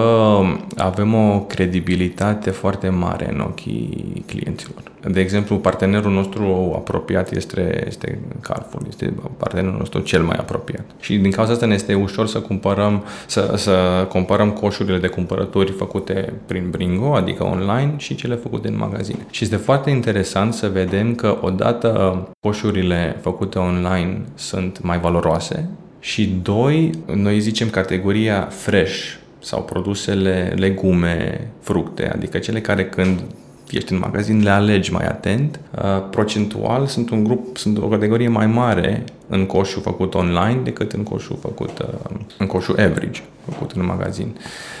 avem 0.76 1.14
o 1.14 1.40
credibilitate 1.40 2.50
foarte 2.50 2.88
mare 2.88 3.28
în 3.32 3.40
ochii 3.40 4.22
clienților. 4.26 4.85
De 5.08 5.20
exemplu, 5.20 5.56
partenerul 5.56 6.12
nostru 6.12 6.72
apropiat 6.74 7.32
este, 7.32 7.84
este 7.86 8.18
Carrefour, 8.40 8.82
este 8.88 9.14
partenerul 9.36 9.78
nostru 9.78 10.00
cel 10.00 10.22
mai 10.22 10.36
apropiat. 10.36 10.84
Și 11.00 11.16
din 11.16 11.30
cauza 11.30 11.52
asta 11.52 11.66
ne 11.66 11.74
este 11.74 11.94
ușor 11.94 12.26
să 12.26 12.40
cumpărăm, 12.40 13.04
să, 13.26 13.52
să 13.56 14.06
comparăm 14.08 14.50
coșurile 14.50 14.98
de 14.98 15.06
cumpărături 15.06 15.72
făcute 15.72 16.32
prin 16.46 16.70
Bringo, 16.70 17.14
adică 17.14 17.44
online, 17.44 17.94
și 17.96 18.14
cele 18.14 18.34
făcute 18.34 18.68
în 18.68 18.76
magazine. 18.76 19.26
Și 19.30 19.44
este 19.44 19.56
foarte 19.56 19.90
interesant 19.90 20.54
să 20.54 20.68
vedem 20.68 21.14
că 21.14 21.38
odată 21.40 22.22
coșurile 22.40 23.16
făcute 23.20 23.58
online 23.58 24.20
sunt 24.34 24.82
mai 24.82 24.98
valoroase 24.98 25.68
și 26.00 26.38
doi, 26.42 26.90
noi 27.14 27.40
zicem 27.40 27.68
categoria 27.68 28.48
fresh 28.50 29.14
sau 29.38 29.62
produsele 29.62 30.54
legume, 30.56 31.50
fructe, 31.60 32.10
adică 32.12 32.38
cele 32.38 32.60
care 32.60 32.84
când 32.84 33.20
ești 33.70 33.92
în 33.92 33.98
magazin 33.98 34.42
le 34.42 34.50
alegi 34.50 34.92
mai 34.92 35.06
atent. 35.06 35.60
Uh, 35.74 36.08
procentual 36.10 36.86
sunt 36.86 37.10
un 37.10 37.24
grup, 37.24 37.56
sunt 37.56 37.78
o 37.78 37.88
categorie 37.88 38.28
mai 38.28 38.46
mare 38.46 39.04
în 39.28 39.46
coșul 39.46 39.82
făcut 39.82 40.14
online 40.14 40.60
decât 40.64 40.92
în 40.92 41.02
coșul 41.02 41.36
făcut 41.40 41.78
uh, 41.78 42.16
în 42.38 42.46
coșul 42.46 42.74
average 42.78 43.22
făcut 43.50 43.72
în 43.72 43.84
magazin. 43.84 44.36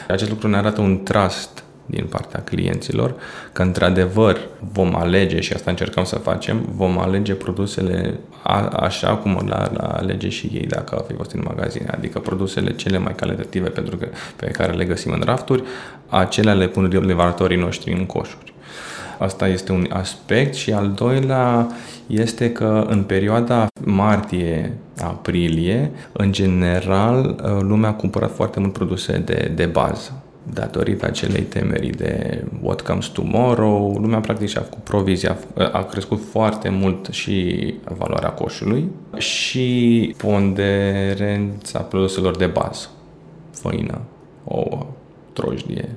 Acest 0.08 0.30
lucru 0.30 0.48
ne 0.48 0.56
arată 0.56 0.80
un 0.80 1.02
trust 1.02 1.64
din 1.86 2.06
partea 2.10 2.40
clienților, 2.40 3.14
că 3.52 3.62
într-adevăr 3.62 4.38
vom 4.72 4.94
alege, 4.94 5.40
și 5.40 5.52
asta 5.52 5.70
încercăm 5.70 6.04
să 6.04 6.16
facem, 6.16 6.68
vom 6.74 6.98
alege 6.98 7.32
produsele 7.32 8.14
a, 8.42 8.66
așa 8.66 9.16
cum 9.16 9.46
la, 9.48 9.70
la 9.72 9.86
alege 9.88 10.28
și 10.28 10.46
ei 10.46 10.66
dacă 10.66 10.94
au 10.94 11.04
fi 11.08 11.14
fost 11.14 11.30
în 11.30 11.42
magazine, 11.44 11.88
adică 11.90 12.18
produsele 12.18 12.72
cele 12.72 12.98
mai 12.98 13.14
calitative 13.14 13.68
pentru 13.68 13.96
că, 13.96 14.08
pe 14.36 14.46
care 14.46 14.72
le 14.72 14.84
găsim 14.84 15.12
în 15.12 15.22
rafturi, 15.24 15.62
acelea 16.08 16.54
le 16.54 16.68
pun 16.68 16.88
livratorii 16.88 17.58
noștri 17.58 17.92
în 17.92 18.06
coșuri. 18.06 18.54
Asta 19.18 19.48
este 19.48 19.72
un 19.72 19.86
aspect 19.92 20.54
și 20.54 20.72
al 20.72 20.90
doilea 20.90 21.66
este 22.06 22.52
că 22.52 22.86
în 22.88 23.02
perioada 23.02 23.66
martie-aprilie, 23.84 25.90
în 26.12 26.32
general, 26.32 27.44
lumea 27.60 27.88
a 27.88 27.94
cumpărat 27.94 28.34
foarte 28.34 28.60
mult 28.60 28.72
produse 28.72 29.18
de, 29.18 29.52
de 29.54 29.66
bază 29.66 30.12
datorită 30.52 31.06
acelei 31.06 31.42
temerii 31.42 31.90
de 31.90 32.44
what 32.62 32.80
comes 32.80 33.06
tomorrow, 33.06 33.98
lumea 34.00 34.20
practic 34.20 34.48
și-a 34.48 34.60
făcut 34.60 34.84
provizia, 34.84 35.36
a 35.72 35.84
crescut 35.84 36.20
foarte 36.30 36.68
mult 36.68 37.08
și 37.10 37.74
valoarea 37.98 38.30
coșului 38.30 38.88
și 39.16 40.14
ponderența 40.16 41.78
produselor 41.78 42.36
de 42.36 42.46
bază, 42.46 42.88
făină, 43.50 44.00
ouă, 44.44 44.86
trojdie. 45.32 45.88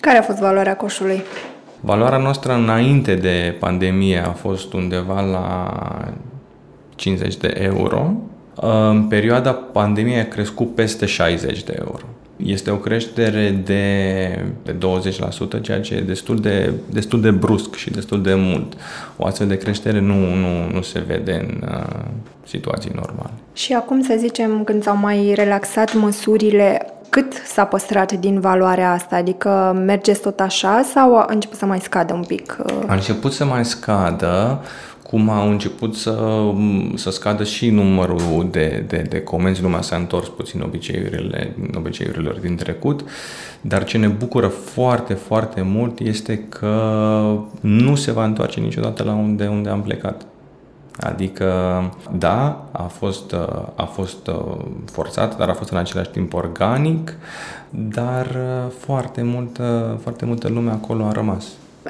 Care 0.00 0.18
a 0.18 0.22
fost 0.22 0.38
valoarea 0.38 0.76
coșului? 0.76 1.22
Valoarea 1.84 2.18
noastră 2.18 2.52
înainte 2.52 3.14
de 3.14 3.56
pandemie 3.58 4.18
a 4.26 4.30
fost 4.30 4.72
undeva 4.72 5.20
la 5.20 5.74
50 6.94 7.36
de 7.36 7.54
euro. 7.58 8.12
În 8.54 9.02
perioada 9.02 9.52
pandemiei 9.52 10.20
a 10.20 10.28
crescut 10.28 10.74
peste 10.74 11.06
60 11.06 11.62
de 11.62 11.76
euro. 11.78 12.04
Este 12.36 12.70
o 12.70 12.76
creștere 12.76 13.60
de, 13.64 13.84
de 14.62 14.76
20%, 15.58 15.60
ceea 15.60 15.80
ce 15.80 15.94
e 15.94 16.00
destul 16.00 16.36
de, 16.36 16.72
destul 16.90 17.20
de 17.20 17.30
brusc 17.30 17.74
și 17.74 17.90
destul 17.90 18.22
de 18.22 18.34
mult. 18.34 18.72
O 19.16 19.26
astfel 19.26 19.46
de 19.46 19.56
creștere 19.56 20.00
nu, 20.00 20.34
nu, 20.34 20.70
nu 20.72 20.82
se 20.82 21.02
vede 21.06 21.46
în 21.48 21.68
uh, 21.68 22.04
situații 22.46 22.90
normale. 22.94 23.32
Și 23.52 23.72
acum, 23.72 24.02
să 24.02 24.14
zicem, 24.18 24.64
când 24.64 24.82
s-au 24.82 24.96
mai 24.96 25.32
relaxat 25.34 25.94
măsurile, 25.94 26.92
cât 27.12 27.32
s-a 27.44 27.64
păstrat 27.64 28.12
din 28.12 28.40
valoarea 28.40 28.92
asta? 28.92 29.16
Adică 29.16 29.82
mergeți 29.86 30.20
tot 30.20 30.40
așa 30.40 30.82
sau 30.92 31.16
a 31.16 31.26
început 31.28 31.58
să 31.58 31.66
mai 31.66 31.80
scadă 31.80 32.14
un 32.14 32.24
pic? 32.26 32.56
Uh? 32.66 32.82
A 32.86 32.94
început 32.94 33.32
să 33.32 33.44
mai 33.44 33.64
scadă 33.64 34.60
cum 35.02 35.30
au 35.30 35.50
început 35.50 35.94
să, 35.94 36.42
să 36.94 37.10
scadă 37.10 37.44
și 37.44 37.70
numărul 37.70 38.48
de, 38.50 38.84
de, 38.88 39.06
de 39.08 39.20
comenzi, 39.20 39.62
lumea 39.62 39.80
s-a 39.80 39.96
întors 39.96 40.28
puțin 40.28 40.60
obiceiurile, 40.60 41.56
obiceiurilor 41.74 42.34
din 42.34 42.56
trecut, 42.56 43.04
dar 43.60 43.84
ce 43.84 43.98
ne 43.98 44.08
bucură 44.08 44.46
foarte, 44.46 45.14
foarte 45.14 45.62
mult 45.62 45.98
este 45.98 46.38
că 46.48 47.38
nu 47.60 47.94
se 47.94 48.12
va 48.12 48.24
întoarce 48.24 48.60
niciodată 48.60 49.02
la 49.02 49.12
unde, 49.12 49.46
unde 49.46 49.68
am 49.68 49.82
plecat. 49.82 50.26
Adică, 51.00 51.50
da, 52.12 52.64
a 52.72 52.82
fost, 52.82 53.34
a 53.74 53.84
fost 53.84 54.30
forțat, 54.84 55.36
dar 55.36 55.48
a 55.48 55.54
fost 55.54 55.70
în 55.70 55.76
același 55.76 56.10
timp 56.10 56.34
organic, 56.34 57.14
dar 57.70 58.36
foarte 58.78 59.22
multă, 59.22 59.98
foarte 60.02 60.24
multă 60.24 60.48
lume 60.48 60.70
acolo 60.70 61.04
a 61.04 61.12
rămas. 61.12 61.44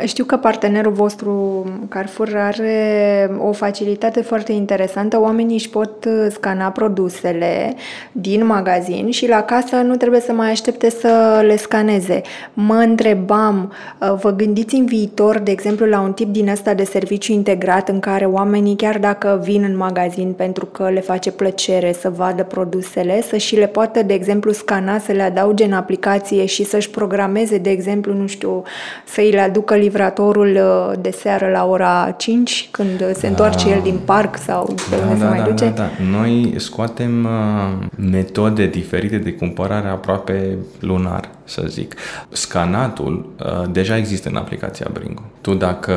Știu 0.05 0.25
că 0.25 0.37
partenerul 0.37 0.93
vostru, 0.93 1.65
Carrefour, 1.89 2.37
are 2.37 3.31
o 3.39 3.53
facilitate 3.53 4.21
foarte 4.21 4.53
interesantă. 4.53 5.21
Oamenii 5.21 5.55
își 5.55 5.71
pot 5.71 6.05
uh, 6.05 6.27
scana 6.31 6.69
produsele 6.69 7.75
din 8.13 8.47
magazin 8.47 9.11
și 9.11 9.29
la 9.29 9.43
casă 9.43 9.77
nu 9.77 9.97
trebuie 9.97 10.21
să 10.21 10.33
mai 10.33 10.51
aștepte 10.51 10.91
să 10.91 11.43
le 11.47 11.57
scaneze. 11.57 12.21
Mă 12.53 12.75
întrebam, 12.75 13.73
uh, 14.01 14.15
vă 14.21 14.31
gândiți 14.31 14.75
în 14.75 14.85
viitor, 14.85 15.39
de 15.39 15.51
exemplu, 15.51 15.87
la 15.87 16.01
un 16.01 16.13
tip 16.13 16.29
din 16.33 16.49
ăsta 16.49 16.75
de 16.75 16.85
serviciu 16.85 17.33
integrat 17.33 17.89
în 17.89 18.01
care 18.01 18.25
oamenii, 18.25 18.77
chiar 18.77 18.99
dacă 18.99 19.41
vin 19.45 19.63
în 19.63 19.77
magazin 19.77 20.33
pentru 20.33 20.67
că 20.67 20.91
le 20.91 21.01
face 21.01 21.31
plăcere 21.31 21.93
să 21.93 22.11
vadă 22.11 22.45
produsele, 22.45 23.23
să 23.23 23.37
și 23.37 23.57
le 23.57 23.67
poată, 23.67 24.03
de 24.03 24.15
exemplu, 24.15 24.53
scana, 24.53 24.99
să 24.99 25.13
le 25.13 25.23
adauge 25.23 25.65
în 25.65 25.73
aplicație 25.73 26.45
și 26.45 26.65
să-și 26.65 26.91
programeze, 26.91 27.59
de 27.59 27.71
exemplu, 27.71 28.13
nu 28.15 28.27
știu, 28.27 28.63
să 29.05 29.21
îi 29.21 29.31
le 29.31 29.41
aducă 29.41 29.81
livratorul 29.83 30.57
uh, 30.57 30.99
de 31.01 31.11
seară 31.11 31.49
la 31.51 31.67
ora 31.67 32.15
5 32.17 32.69
când 32.71 33.15
se 33.15 33.27
întoarce 33.27 33.69
da. 33.69 33.75
el 33.75 33.83
din 33.83 33.99
parc 34.05 34.37
sau 34.37 34.75
de 34.91 34.97
da, 34.97 35.03
unde 35.03 35.15
da, 35.15 35.19
se 35.19 35.25
mai 35.25 35.39
da, 35.39 35.45
duce? 35.45 35.65
Da, 35.65 35.71
da. 35.71 36.19
Noi 36.19 36.55
scoatem 36.57 37.25
uh, 37.25 37.87
metode 38.11 38.67
diferite 38.67 39.19
de 39.19 39.33
cumpărare 39.33 39.89
aproape 39.89 40.57
lunar, 40.81 41.31
să 41.45 41.63
zic. 41.67 41.95
Scanatul 42.29 43.33
uh, 43.39 43.71
deja 43.71 43.97
există 43.97 44.29
în 44.29 44.37
aplicația 44.37 44.87
Bringo. 44.93 45.23
Tu 45.41 45.55
dacă 45.55 45.93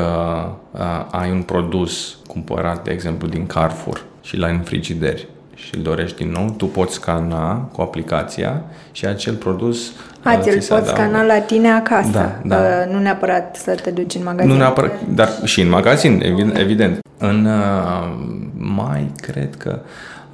uh, 0.70 0.80
ai 1.10 1.30
un 1.30 1.42
produs 1.42 2.18
cumpărat, 2.26 2.84
de 2.84 2.90
exemplu, 2.90 3.28
din 3.28 3.46
Carrefour 3.46 4.04
și 4.22 4.36
l-ai 4.36 4.52
în 4.52 4.60
frigider 4.60 5.18
și 5.56 5.76
îl 5.76 5.82
dorești 5.82 6.16
din 6.16 6.30
nou, 6.30 6.54
tu 6.56 6.66
poți 6.66 6.94
scana 6.94 7.56
cu 7.56 7.80
aplicația 7.80 8.62
și 8.92 9.06
acel 9.06 9.34
produs 9.34 9.92
A, 10.22 10.36
ți-l 10.36 10.62
poți 10.68 10.88
scana 10.88 11.22
la 11.22 11.38
tine 11.38 11.70
acasă, 11.70 12.10
da, 12.10 12.40
da. 12.44 12.56
Uh, 12.56 12.92
nu 12.92 12.98
neapărat 12.98 13.56
să 13.56 13.74
te 13.82 13.90
duci 13.90 14.14
în 14.14 14.22
magazin. 14.24 14.50
Nu 14.50 14.56
neapărat, 14.56 14.92
dar 15.14 15.28
și 15.44 15.60
în 15.60 15.68
magazin, 15.68 16.22
evident. 16.54 16.98
În 17.18 17.44
uh, 17.44 18.16
mai, 18.54 19.10
cred 19.16 19.54
că 19.56 19.80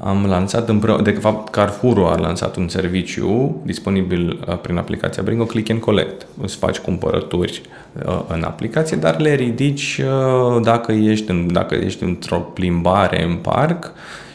am 0.05 0.27
lansat 0.27 0.69
împreună, 0.69 1.03
de 1.03 1.11
fapt 1.11 1.51
Carrefour 1.51 2.13
a 2.13 2.21
lansat 2.21 2.57
un 2.57 2.69
serviciu 2.69 3.61
disponibil 3.65 4.45
uh, 4.49 4.59
prin 4.59 4.77
aplicația 4.77 5.23
Bringo 5.23 5.45
Click 5.45 5.71
and 5.71 5.81
Collect. 5.81 6.27
Îți 6.43 6.57
faci 6.57 6.79
cumpărături 6.79 7.63
uh, 8.07 8.21
în 8.29 8.43
aplicație, 8.43 8.97
dar 8.97 9.21
le 9.21 9.35
ridici 9.35 10.01
uh, 10.05 10.63
dacă 10.63 10.93
ești, 10.93 11.31
în, 11.31 11.53
dacă 11.53 11.75
ești 11.75 12.03
într-o 12.03 12.37
plimbare 12.37 13.25
în 13.25 13.37
parc 13.37 13.93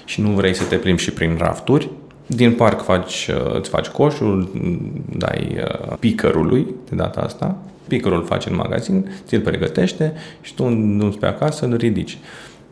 și 0.07 0.21
nu 0.21 0.29
vrei 0.29 0.53
să 0.53 0.63
te 0.63 0.75
plimbi 0.75 1.01
și 1.01 1.11
prin 1.11 1.35
rafturi, 1.37 1.89
din 2.27 2.53
parc 2.53 2.83
faci, 2.83 3.29
uh, 3.31 3.55
îți 3.55 3.69
faci 3.69 3.87
coșul, 3.87 4.51
dai 5.17 5.57
uh, 5.57 5.97
picărului 5.99 6.67
de 6.89 6.95
data 6.95 7.21
asta, 7.21 7.57
picărul 7.87 8.25
faci 8.25 8.45
în 8.45 8.55
magazin, 8.55 9.11
ți-l 9.25 9.41
pregătește 9.41 10.13
și 10.41 10.53
tu 10.53 10.67
nu 10.69 11.09
pe 11.09 11.25
acasă 11.25 11.65
îl 11.65 11.75
ridici. 11.75 12.17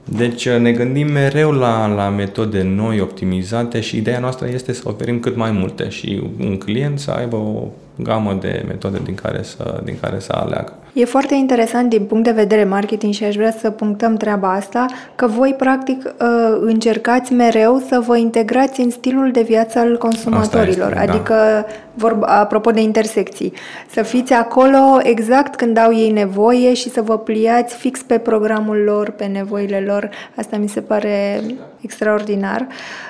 Deci 0.04 0.46
uh, 0.46 0.58
ne 0.60 0.72
gândim 0.72 1.12
mereu 1.12 1.52
la, 1.52 1.88
la 1.88 2.10
metode 2.10 2.62
noi, 2.62 3.00
optimizate 3.00 3.80
și 3.80 3.98
ideea 3.98 4.20
noastră 4.20 4.48
este 4.48 4.74
să 4.74 4.82
oferim 4.86 5.20
cât 5.20 5.36
mai 5.36 5.52
multe 5.52 5.90
și 5.90 6.22
un 6.40 6.58
client 6.58 7.00
să 7.00 7.12
aibă 7.12 7.36
o 7.36 7.68
gamă 7.96 8.38
de 8.42 8.64
metode 8.68 9.00
din 9.04 9.16
care 9.16 9.44
să, 9.44 9.82
din 9.84 9.98
care 10.02 10.20
să 10.20 10.32
aleagă. 10.32 10.74
E 10.96 11.06
foarte 11.06 11.34
interesant 11.34 11.90
din 11.90 12.06
punct 12.06 12.24
de 12.24 12.32
vedere 12.32 12.64
marketing 12.64 13.14
și 13.14 13.24
aș 13.24 13.36
vrea 13.36 13.52
să 13.52 13.70
punctăm 13.70 14.16
treaba 14.16 14.54
asta, 14.54 14.86
că 15.16 15.28
voi 15.28 15.54
practic 15.58 16.04
uh, 16.06 16.58
încercați 16.60 17.34
mereu 17.34 17.84
să 17.88 18.04
vă 18.06 18.18
integrați 18.18 18.82
în 18.82 18.90
stilul 18.90 19.32
de 19.32 19.42
viață 19.42 19.80
al 19.80 19.98
consumatorilor. 19.98 20.92
Este, 20.92 21.06
da. 21.06 21.12
adică, 21.12 21.34
da. 21.34 21.66
vorba, 21.94 22.28
apropo 22.28 22.72
de 22.72 22.82
intersecții, 22.82 23.54
să 23.92 24.02
fiți 24.02 24.34
acolo 24.34 25.00
exact 25.04 25.56
când 25.56 25.78
au 25.78 25.96
ei 25.96 26.12
nevoie 26.12 26.74
și 26.74 26.90
să 26.90 27.02
vă 27.02 27.18
pliați 27.18 27.76
fix 27.76 28.02
pe 28.02 28.18
programul 28.18 28.78
lor, 28.78 29.10
pe 29.10 29.26
nevoile 29.26 29.84
lor. 29.86 30.10
Asta 30.36 30.58
mi 30.58 30.68
se 30.68 30.82
pare 30.82 31.42
extraordinar. 31.82 32.68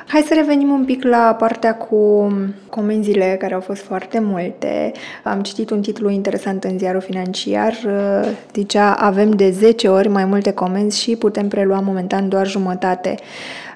Hai 0.08 0.22
să 0.22 0.34
revenim 0.34 0.70
un 0.70 0.86
pic 0.86 1.04
la 1.04 1.36
partea 1.40 1.76
cu 1.76 2.32
comenzile, 2.70 3.36
care 3.40 3.54
au 3.54 3.60
fost 3.60 3.82
foarte 3.82 4.20
multe. 4.20 4.92
Am 5.24 5.42
citit 5.42 5.70
un 5.70 5.82
titlu 5.82 6.10
interesant 6.10 6.64
în 6.64 6.78
ziarul 6.78 7.02
financiar. 7.02 7.75
Zicea, 8.54 8.94
avem 8.94 9.32
de 9.32 9.52
10 9.52 9.88
ori 9.88 10.08
mai 10.08 10.26
multe 10.26 10.52
comenzi 10.52 11.02
și 11.02 11.16
putem 11.16 11.48
prelua 11.48 11.80
momentan 11.80 12.30
doar 12.30 12.48
jumătate. 12.48 13.16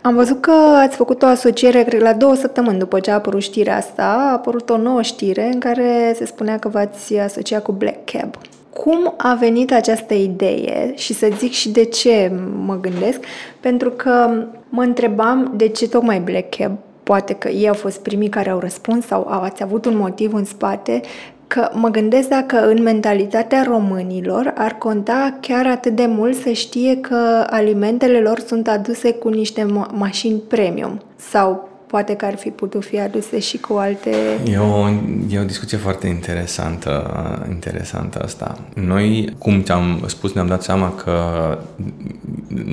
Am 0.02 0.16
văzut 0.16 0.42
că 0.42 0.52
ați 0.52 0.96
făcut 0.96 1.22
o 1.22 1.26
asociere, 1.26 1.84
cred, 1.84 2.02
la 2.02 2.14
două 2.14 2.36
săptămâni 2.36 2.80
după 2.80 3.00
ce 3.00 3.12
a 3.12 3.14
apărut 3.14 3.42
știrea 3.42 3.78
asta, 3.78 4.04
a 4.04 4.32
apărut 4.32 4.70
o 4.70 4.78
nouă 4.78 5.02
știre 5.02 5.50
în 5.54 5.60
care 5.60 6.14
se 6.16 6.26
spunea 6.26 6.60
că 6.60 6.68
v-ați 6.68 7.18
asociat 7.18 7.64
cu 7.64 7.72
Black 7.72 8.12
Cab. 8.12 8.36
Cum 8.74 9.14
a 9.18 9.34
venit 9.40 9.74
această 9.74 10.14
idee 10.14 10.94
și 10.96 11.14
să 11.14 11.28
zic 11.38 11.52
și 11.52 11.70
de 11.70 11.84
ce 11.84 12.32
mă 12.66 12.80
gândesc? 12.82 13.20
Pentru 13.60 13.90
că 13.90 14.30
mă 14.70 14.82
întrebam 14.82 15.54
de 15.56 15.68
ce 15.68 15.90
tocmai 15.90 16.20
Black 16.20 16.56
Cab 16.56 16.72
poate 17.04 17.34
că 17.34 17.50
ei 17.50 17.68
au 17.68 17.74
fost 17.74 18.00
primii 18.00 18.30
care 18.30 18.50
au 18.50 18.60
răspuns 18.60 19.06
sau 19.06 19.28
au, 19.30 19.42
ați 19.42 19.64
avut 19.64 19.86
un 19.86 19.98
motiv 19.98 20.34
în 20.34 20.46
spate, 20.46 21.02
că 21.50 21.70
mă 21.74 21.90
gândesc 21.90 22.28
dacă 22.28 22.68
în 22.68 22.82
mentalitatea 22.82 23.64
românilor 23.64 24.54
ar 24.58 24.72
conta 24.72 25.38
chiar 25.42 25.68
atât 25.68 25.96
de 25.96 26.06
mult 26.08 26.36
să 26.36 26.50
știe 26.50 26.98
că 26.98 27.46
alimentele 27.50 28.20
lor 28.20 28.40
sunt 28.40 28.68
aduse 28.68 29.12
cu 29.12 29.30
niște 29.30 29.66
ma- 29.66 29.92
mașini 29.92 30.40
premium 30.40 31.02
sau 31.16 31.70
poate 31.88 32.16
că 32.16 32.26
ar 32.26 32.36
fi 32.36 32.50
putut 32.50 32.84
fi 32.84 33.00
aduse 33.00 33.40
și 33.40 33.58
cu 33.58 33.74
alte... 33.74 34.10
E 34.52 34.58
o, 34.58 34.90
e 35.30 35.40
o 35.40 35.44
discuție 35.44 35.78
foarte 35.78 36.08
interesantă, 36.08 37.46
interesantă 37.50 38.22
asta. 38.24 38.60
Noi, 38.74 39.36
cum 39.38 39.62
ți-am 39.62 40.04
spus, 40.06 40.34
ne-am 40.34 40.48
dat 40.48 40.64
seama 40.64 40.94
că 40.96 41.18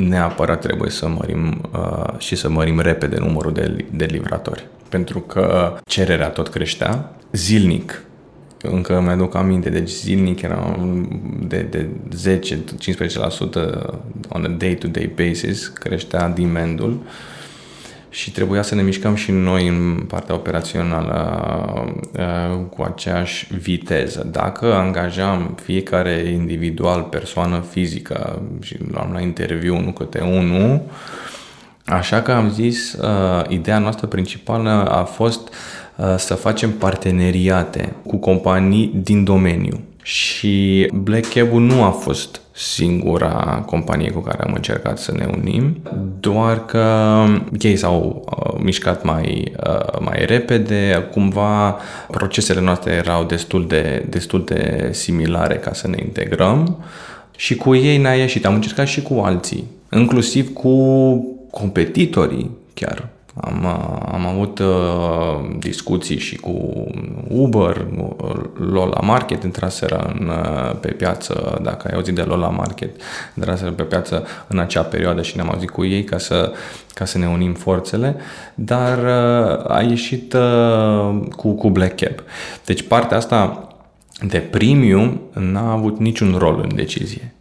neapărat 0.08 0.60
trebuie 0.60 0.90
să 0.90 1.08
mărim 1.08 1.60
uh, 1.72 2.18
și 2.18 2.36
să 2.36 2.48
mărim 2.48 2.80
repede 2.80 3.16
numărul 3.18 3.52
de, 3.52 3.84
de 3.90 4.04
livratori. 4.04 4.66
Pentru 4.88 5.20
că 5.20 5.76
cererea 5.84 6.28
tot 6.28 6.48
creștea 6.48 7.10
zilnic 7.32 8.05
încă 8.70 9.00
mi-aduc 9.00 9.34
aminte, 9.34 9.70
deci 9.70 9.90
zilnic 9.90 10.42
era 10.42 10.78
de, 11.46 11.60
de 11.70 11.88
10-15% 12.38 12.40
on 14.28 14.44
a 14.44 14.48
day-to-day 14.48 15.12
basis, 15.16 15.68
creștea 15.68 16.28
demand-ul 16.28 17.02
și 18.16 18.30
trebuia 18.30 18.62
să 18.62 18.74
ne 18.74 18.82
mișcăm 18.82 19.14
și 19.14 19.30
noi 19.30 19.68
în 19.68 20.04
partea 20.08 20.34
operațională 20.34 21.40
uh, 22.12 22.60
cu 22.76 22.82
aceeași 22.82 23.54
viteză. 23.54 24.26
Dacă 24.30 24.74
angajam 24.74 25.58
fiecare 25.62 26.12
individual, 26.12 27.02
persoană 27.02 27.64
fizică 27.70 28.42
și 28.60 28.76
luam 28.90 29.10
la 29.12 29.20
interviu 29.20 29.80
nu 29.80 29.90
câte 29.90 30.20
unul, 30.20 30.80
așa 31.86 32.22
că 32.22 32.32
am 32.32 32.50
zis, 32.50 32.92
uh, 32.92 33.44
ideea 33.48 33.78
noastră 33.78 34.06
principală 34.06 34.70
a 34.70 35.04
fost 35.04 35.54
să 36.16 36.34
facem 36.34 36.70
parteneriate 36.70 37.94
cu 38.06 38.16
companii 38.16 38.92
din 39.02 39.24
domeniu. 39.24 39.80
Și 40.02 40.88
Black 40.94 41.28
cab 41.28 41.48
nu 41.48 41.82
a 41.82 41.90
fost 41.90 42.40
singura 42.52 43.62
companie 43.66 44.10
cu 44.10 44.20
care 44.20 44.42
am 44.42 44.52
încercat 44.54 44.98
să 44.98 45.12
ne 45.12 45.28
unim, 45.36 45.76
doar 46.20 46.64
că 46.64 47.14
ei 47.58 47.76
s-au 47.76 48.24
uh, 48.30 48.60
mișcat 48.62 49.04
mai, 49.04 49.52
uh, 49.66 50.00
mai 50.00 50.24
repede, 50.26 51.08
cumva 51.12 51.78
procesele 52.10 52.60
noastre 52.60 52.92
erau 52.92 53.24
destul 53.24 53.66
de, 53.66 54.06
destul 54.08 54.44
de 54.44 54.88
similare 54.92 55.54
ca 55.54 55.72
să 55.72 55.88
ne 55.88 55.96
integrăm 56.02 56.84
și 57.36 57.54
cu 57.54 57.74
ei 57.74 57.98
n-a 57.98 58.12
ieșit. 58.12 58.46
Am 58.46 58.54
încercat 58.54 58.86
și 58.86 59.02
cu 59.02 59.14
alții, 59.24 59.64
inclusiv 59.92 60.52
cu 60.52 60.74
competitorii 61.50 62.50
chiar 62.74 63.08
am, 63.40 63.64
uh, 63.64 64.12
am 64.12 64.26
avut 64.26 64.58
uh, 64.58 65.56
discuții 65.58 66.18
și 66.18 66.36
cu 66.36 66.84
Uber, 67.28 67.86
Lola 68.54 69.00
Market, 69.00 69.42
intraseră 69.42 70.14
în, 70.18 70.28
uh, 70.28 70.76
pe 70.80 70.88
piață, 70.88 71.58
dacă 71.62 71.88
ai 71.88 71.96
auzit 71.96 72.14
de 72.14 72.22
Lola 72.22 72.48
Market, 72.48 73.00
intraseră 73.36 73.70
pe 73.70 73.82
piață 73.82 74.26
în 74.46 74.58
acea 74.58 74.82
perioadă 74.82 75.22
și 75.22 75.36
ne-am 75.36 75.50
auzit 75.50 75.70
cu 75.70 75.84
ei 75.84 76.04
ca 76.04 76.18
să, 76.18 76.52
ca 76.94 77.04
să 77.04 77.18
ne 77.18 77.28
unim 77.28 77.54
forțele, 77.54 78.16
dar 78.54 78.98
uh, 78.98 79.70
a 79.70 79.82
ieșit 79.82 80.32
uh, 80.32 81.20
cu, 81.36 81.52
cu 81.52 81.70
Black 81.70 82.00
Cap. 82.00 82.22
Deci 82.64 82.82
partea 82.82 83.16
asta 83.16 83.68
de 84.20 84.38
premium 84.38 85.20
n-a 85.32 85.72
avut 85.72 85.98
niciun 85.98 86.34
rol 86.38 86.60
în 86.62 86.74
decizie. 86.74 87.35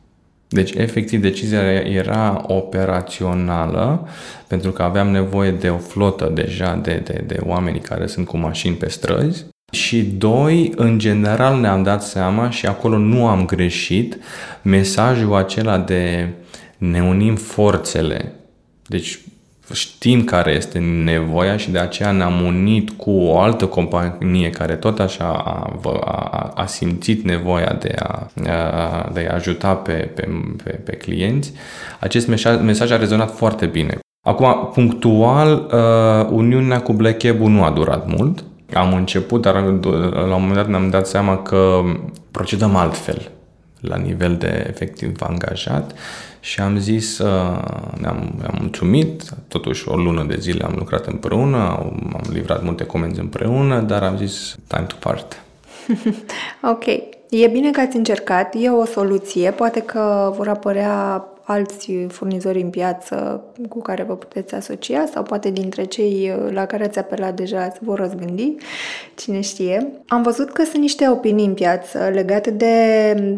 Deci, 0.56 0.72
efectiv, 0.72 1.22
decizia 1.22 1.62
era 1.74 2.44
operațională 2.48 4.08
pentru 4.48 4.72
că 4.72 4.82
aveam 4.82 5.08
nevoie 5.08 5.52
de 5.52 5.70
o 5.70 5.78
flotă 5.78 6.32
deja 6.34 6.76
de, 6.76 7.02
de, 7.04 7.24
de 7.28 7.38
oameni 7.44 7.80
care 7.80 8.08
sunt 8.08 8.28
cu 8.28 8.38
mașini 8.38 8.76
pe 8.76 8.90
străzi. 8.90 9.46
Și 9.72 10.04
doi, 10.04 10.72
în 10.76 11.00
general 11.00 11.60
ne-am 11.60 11.84
dat 11.84 12.04
seama 12.04 12.50
și 12.50 12.66
acolo 12.66 12.98
nu 12.98 13.28
am 13.28 13.46
greșit, 13.46 14.18
mesajul 14.62 15.36
acela 15.36 15.78
de 15.78 16.30
ne 16.78 17.04
unim 17.04 17.36
forțele. 17.36 18.32
Deci 18.88 19.20
știm 19.74 20.24
care 20.24 20.52
este 20.52 20.80
nevoia 20.80 21.58
și 21.58 21.72
de 21.72 21.80
aceea 21.80 22.12
ne-am 22.12 22.42
unit 22.42 22.90
cu 22.90 23.12
o 23.12 23.40
altă 23.40 23.66
companie 23.66 24.50
care 24.50 24.76
tot 24.76 25.00
așa 25.00 25.26
a, 25.26 25.80
a, 26.02 26.52
a 26.56 26.66
simțit 26.66 27.24
nevoia 27.24 27.78
de 27.80 27.96
a, 28.00 28.28
de 29.14 29.28
a 29.30 29.34
ajuta 29.34 29.74
pe, 29.74 29.94
pe, 29.94 30.28
pe, 30.64 30.70
pe 30.70 30.96
clienți. 30.96 31.54
Acest 32.00 32.28
mesaj, 32.28 32.62
mesaj 32.62 32.92
a 32.92 32.98
rezonat 32.98 33.36
foarte 33.36 33.66
bine. 33.66 33.98
Acum, 34.26 34.70
punctual, 34.74 35.68
uh, 35.72 36.30
uniunea 36.32 36.82
cu 36.82 36.94
Black 36.94 37.18
cab 37.18 37.40
nu 37.40 37.64
a 37.64 37.70
durat 37.70 38.08
mult. 38.08 38.44
Am 38.74 38.94
început, 38.94 39.42
dar 39.42 39.54
la 39.54 40.36
un 40.36 40.42
moment 40.42 40.54
dat 40.54 40.68
ne-am 40.68 40.90
dat 40.90 41.08
seama 41.08 41.38
că 41.42 41.82
procedăm 42.32 42.76
altfel 42.76 43.32
la 43.80 43.98
nivel 43.98 44.36
de 44.38 44.66
efectiv 44.70 45.22
angajat 45.22 45.94
și 46.46 46.60
am 46.60 46.78
zis, 46.78 47.18
uh, 47.18 47.58
ne-am, 48.00 48.34
ne-am 48.38 48.56
mulțumit, 48.60 49.24
totuși 49.48 49.88
o 49.88 49.96
lună 49.96 50.24
de 50.24 50.36
zile 50.40 50.64
am 50.64 50.74
lucrat 50.78 51.06
împreună, 51.06 51.58
am 51.58 52.22
livrat 52.32 52.64
multe 52.64 52.86
comenzi 52.86 53.20
împreună, 53.20 53.82
dar 53.82 54.04
am 54.04 54.18
zis, 54.18 54.56
time 54.68 54.86
to 54.88 54.96
part. 55.00 55.42
ok. 56.74 56.86
E 57.30 57.48
bine 57.48 57.72
că 57.72 57.80
ați 57.80 57.96
încercat, 57.96 58.54
e 58.58 58.70
o 58.70 58.86
soluție, 58.86 59.52
poate 59.52 59.80
că 59.80 60.34
vor 60.36 60.48
apărea 60.48 61.26
alți 61.48 61.92
furnizori 62.08 62.62
în 62.62 62.70
piață 62.70 63.44
cu 63.70 63.82
care 63.82 64.04
vă 64.04 64.16
puteți 64.16 64.56
asocia 64.56 65.06
sau 65.06 65.24
poate 65.24 65.50
dintre 65.50 65.84
cei 65.84 66.32
uh, 66.38 66.52
la 66.54 66.66
care 66.66 66.84
ați 66.84 67.00
apelat 67.00 67.36
deja 67.36 67.70
se 67.70 67.80
vor 67.82 68.00
răzgândi, 68.00 68.56
cine 69.16 69.42
știe. 69.42 69.88
Am 70.08 70.22
văzut 70.22 70.52
că 70.52 70.64
sunt 70.64 70.82
niște 70.82 71.10
opinii 71.10 71.46
în 71.46 71.54
piață 71.54 72.10
legate 72.14 72.52
de 72.52 72.74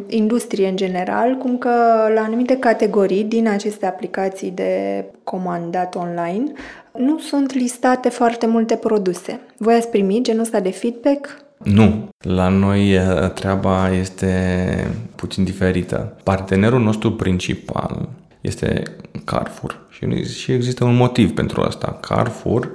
industrie 0.08 0.68
în 0.68 0.76
general, 0.76 1.36
cum 1.36 1.58
că 1.58 1.70
la 2.14 2.22
anumite 2.22 2.58
categorii 2.58 3.24
din 3.24 3.48
aceste 3.48 3.86
aplicații 3.86 4.52
de 4.52 5.06
comandat 5.24 5.96
online 5.96 6.52
nu 6.98 7.20
sunt 7.20 7.54
listate 7.54 8.10
foarte 8.10 8.46
multe 8.46 8.76
produse. 8.76 9.40
Voi 9.58 9.74
ați 9.74 9.90
primit 9.90 10.24
genul 10.24 10.42
ăsta 10.42 10.60
de 10.60 10.72
feedback? 10.72 11.46
Nu. 11.64 12.10
La 12.18 12.48
noi 12.48 12.94
eh, 12.94 13.30
treaba 13.34 13.92
este 13.92 14.92
puțin 15.16 15.44
diferită. 15.44 16.18
Partenerul 16.24 16.82
nostru 16.82 17.12
principal 17.12 18.10
este 18.42 18.84
Carrefour 19.24 19.86
și 20.34 20.52
există 20.52 20.84
un 20.84 20.96
motiv 20.96 21.34
pentru 21.34 21.62
asta. 21.62 21.98
Carrefour 22.02 22.72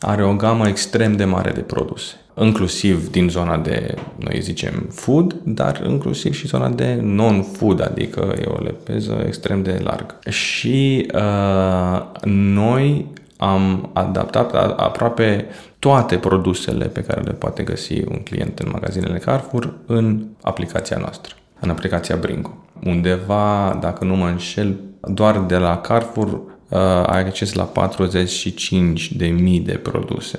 are 0.00 0.24
o 0.24 0.34
gamă 0.34 0.68
extrem 0.68 1.16
de 1.16 1.24
mare 1.24 1.50
de 1.50 1.60
produse, 1.60 2.14
inclusiv 2.40 3.10
din 3.10 3.28
zona 3.28 3.56
de, 3.56 3.94
noi 4.16 4.40
zicem, 4.40 4.86
food, 4.90 5.36
dar 5.44 5.82
inclusiv 5.88 6.34
și 6.34 6.46
zona 6.46 6.68
de 6.68 6.98
non-food, 7.02 7.80
adică 7.80 8.34
e 8.40 8.44
o 8.46 8.62
lepeză 8.62 9.22
extrem 9.26 9.62
de 9.62 9.80
largă. 9.82 10.18
Și 10.28 11.10
uh, 11.14 12.22
noi 12.24 13.06
am 13.36 13.90
adaptat 13.92 14.54
aproape 14.76 15.46
toate 15.80 16.18
produsele 16.18 16.86
pe 16.86 17.02
care 17.02 17.20
le 17.20 17.32
poate 17.32 17.62
găsi 17.62 18.02
un 18.08 18.22
client 18.22 18.58
în 18.58 18.68
magazinele 18.72 19.18
Carrefour 19.18 19.74
în 19.86 20.26
aplicația 20.42 20.96
noastră, 20.96 21.34
în 21.60 21.70
aplicația 21.70 22.16
Bringo. 22.16 22.54
Undeva, 22.84 23.78
dacă 23.80 24.04
nu 24.04 24.16
mă 24.16 24.26
înșel, 24.26 24.76
doar 25.00 25.38
de 25.38 25.56
la 25.56 25.78
Carrefour 25.78 26.28
uh, 26.28 26.78
ai 27.06 27.20
acces 27.20 27.52
la 27.52 27.62
45 27.62 29.12
de 29.12 29.26
mii 29.26 29.60
de 29.60 29.72
produse 29.72 30.38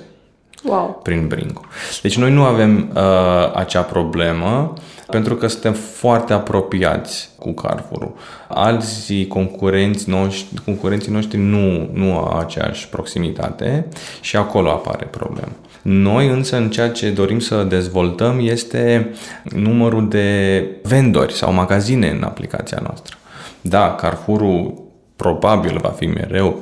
wow. 0.63 0.99
prin 1.03 1.27
Bringo. 1.27 1.61
Deci 2.01 2.17
noi 2.17 2.31
nu 2.31 2.43
avem 2.43 2.91
uh, 2.95 3.55
acea 3.55 3.81
problemă 3.81 4.73
pentru 5.11 5.35
că 5.35 5.47
suntem 5.47 5.73
foarte 5.73 6.33
apropiați 6.33 7.29
cu 7.39 7.51
Carrefour. 7.51 8.11
Alții 8.47 9.27
concurenți 9.27 10.09
noștri, 10.09 10.63
concurenții 10.65 11.11
noștri 11.11 11.37
nu, 11.37 11.89
nu 11.93 12.17
au 12.17 12.37
aceeași 12.37 12.89
proximitate 12.89 13.87
și 14.21 14.35
acolo 14.35 14.69
apare 14.69 15.05
problema. 15.05 15.51
Noi 15.81 16.27
însă 16.27 16.57
în 16.57 16.69
ceea 16.69 16.89
ce 16.89 17.11
dorim 17.11 17.39
să 17.39 17.63
dezvoltăm 17.63 18.39
este 18.41 19.09
numărul 19.43 20.09
de 20.09 20.63
vendori 20.83 21.33
sau 21.33 21.53
magazine 21.53 22.09
în 22.09 22.23
aplicația 22.23 22.79
noastră. 22.83 23.15
Da, 23.61 23.95
Carrefour 23.95 24.73
probabil 25.15 25.79
va 25.81 25.89
fi 25.89 26.05
mereu 26.05 26.59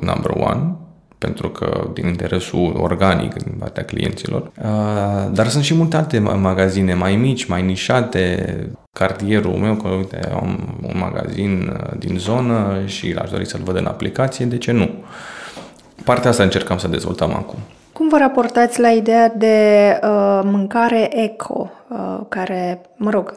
number 0.00 0.30
one, 0.30 0.76
pentru 1.26 1.48
că 1.48 1.88
din 1.92 2.06
interesul 2.06 2.76
organic 2.80 3.34
din 3.34 3.54
partea 3.58 3.84
clienților. 3.84 4.50
Uh, 4.62 5.28
dar 5.32 5.48
sunt 5.48 5.64
și 5.64 5.74
multe 5.74 5.96
alte 5.96 6.18
magazine 6.18 6.94
mai 6.94 7.16
mici, 7.16 7.44
mai 7.44 7.62
nișate. 7.62 8.56
Cartierul 8.92 9.52
meu, 9.52 9.74
că 9.74 9.88
uite, 9.88 10.20
am 10.34 10.78
un 10.82 10.98
magazin 10.98 11.72
uh, 11.72 11.98
din 11.98 12.18
zonă 12.18 12.80
și 12.84 13.16
aș 13.18 13.30
dori 13.30 13.46
să-l 13.46 13.60
văd 13.64 13.76
în 13.76 13.86
aplicație, 13.86 14.44
de 14.44 14.58
ce 14.58 14.72
nu? 14.72 14.90
Partea 16.04 16.30
asta 16.30 16.42
încercăm 16.42 16.78
să 16.78 16.88
dezvoltăm 16.88 17.34
acum. 17.34 17.58
Cum 17.96 18.08
vă 18.08 18.16
raportați 18.18 18.80
la 18.80 18.88
ideea 18.88 19.28
de 19.28 19.56
uh, 20.02 20.40
mâncare 20.44 21.22
eco, 21.22 21.70
uh, 21.88 22.20
care, 22.28 22.80
mă 22.96 23.10
rog, 23.10 23.34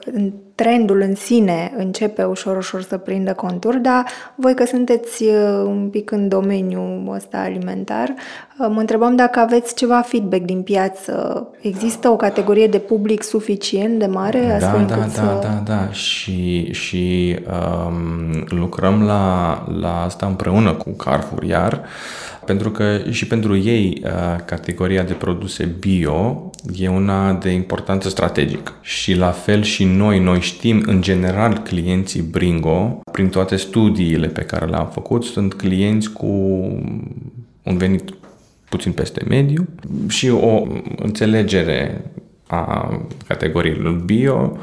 trendul 0.56 1.02
în 1.02 1.15
sine 1.15 1.74
începe 1.78 2.24
ușor, 2.24 2.58
ușor 2.58 2.82
să 2.82 2.98
prindă 2.98 3.34
contur, 3.34 3.76
dar 3.76 4.06
voi 4.36 4.54
că 4.54 4.65
sunteți 4.65 5.24
uh, 5.24 5.34
un 5.65 5.88
pic 5.91 6.12
în 6.12 6.28
domeniul 6.28 7.12
ăsta 7.15 7.38
alimentar, 7.38 8.13
uh, 8.60 8.67
mă 8.69 8.80
întrebam 8.80 9.15
dacă 9.15 9.39
aveți 9.39 9.76
ceva 9.76 10.02
feedback 10.02 10.43
din 10.43 10.62
piață. 10.62 11.48
Există 11.62 12.10
o 12.10 12.15
categorie 12.15 12.67
de 12.67 12.80
public 12.80 13.24
suficient 13.24 14.00
de 14.00 14.06
mare? 14.06 14.58
Da, 14.60 14.67
da, 14.67 14.95
da, 14.95 15.08
să... 15.08 15.39
da, 15.41 15.62
da. 15.65 15.91
Și, 15.91 16.72
și 16.74 17.36
um, 17.88 18.45
lucrăm 18.48 19.04
la, 19.04 19.63
la 19.80 20.04
asta 20.04 20.26
împreună 20.26 20.74
cu 20.74 20.89
Carrefour, 20.89 21.43
iar 21.43 21.84
pentru 22.50 22.72
că 22.72 23.00
și 23.10 23.28
pentru 23.28 23.58
ei 23.58 24.02
uh, 24.04 24.12
categoria 24.46 25.04
de 25.04 25.14
produse 25.14 25.76
bio 25.80 26.52
e 26.76 26.88
una 26.88 27.34
de 27.34 27.50
importanță 27.50 28.10
strategică. 28.10 28.72
Și 28.82 29.14
la 29.14 29.32
fel 29.32 29.64
și 29.64 29.84
noi, 29.84 30.20
noi 30.20 30.40
știm 30.40 30.84
în 30.86 31.02
general 31.02 31.58
clienții 31.58 32.22
Bringo, 32.22 33.02
prin 33.12 33.30
toate 33.30 33.56
studiile 33.56 34.28
pe 34.28 34.42
care 34.42 34.66
le-am 34.66 34.90
făcut, 34.94 35.24
sunt 35.24 35.54
clienți 35.54 36.12
cu 36.12 36.26
un 37.64 37.78
venit 37.78 38.14
puțin 38.70 38.92
peste 38.92 39.24
mediu 39.28 39.68
și 40.08 40.30
o 40.30 40.68
înțelegere 40.96 42.02
a 42.48 43.00
categoriilor 43.28 43.94
bio 43.94 44.58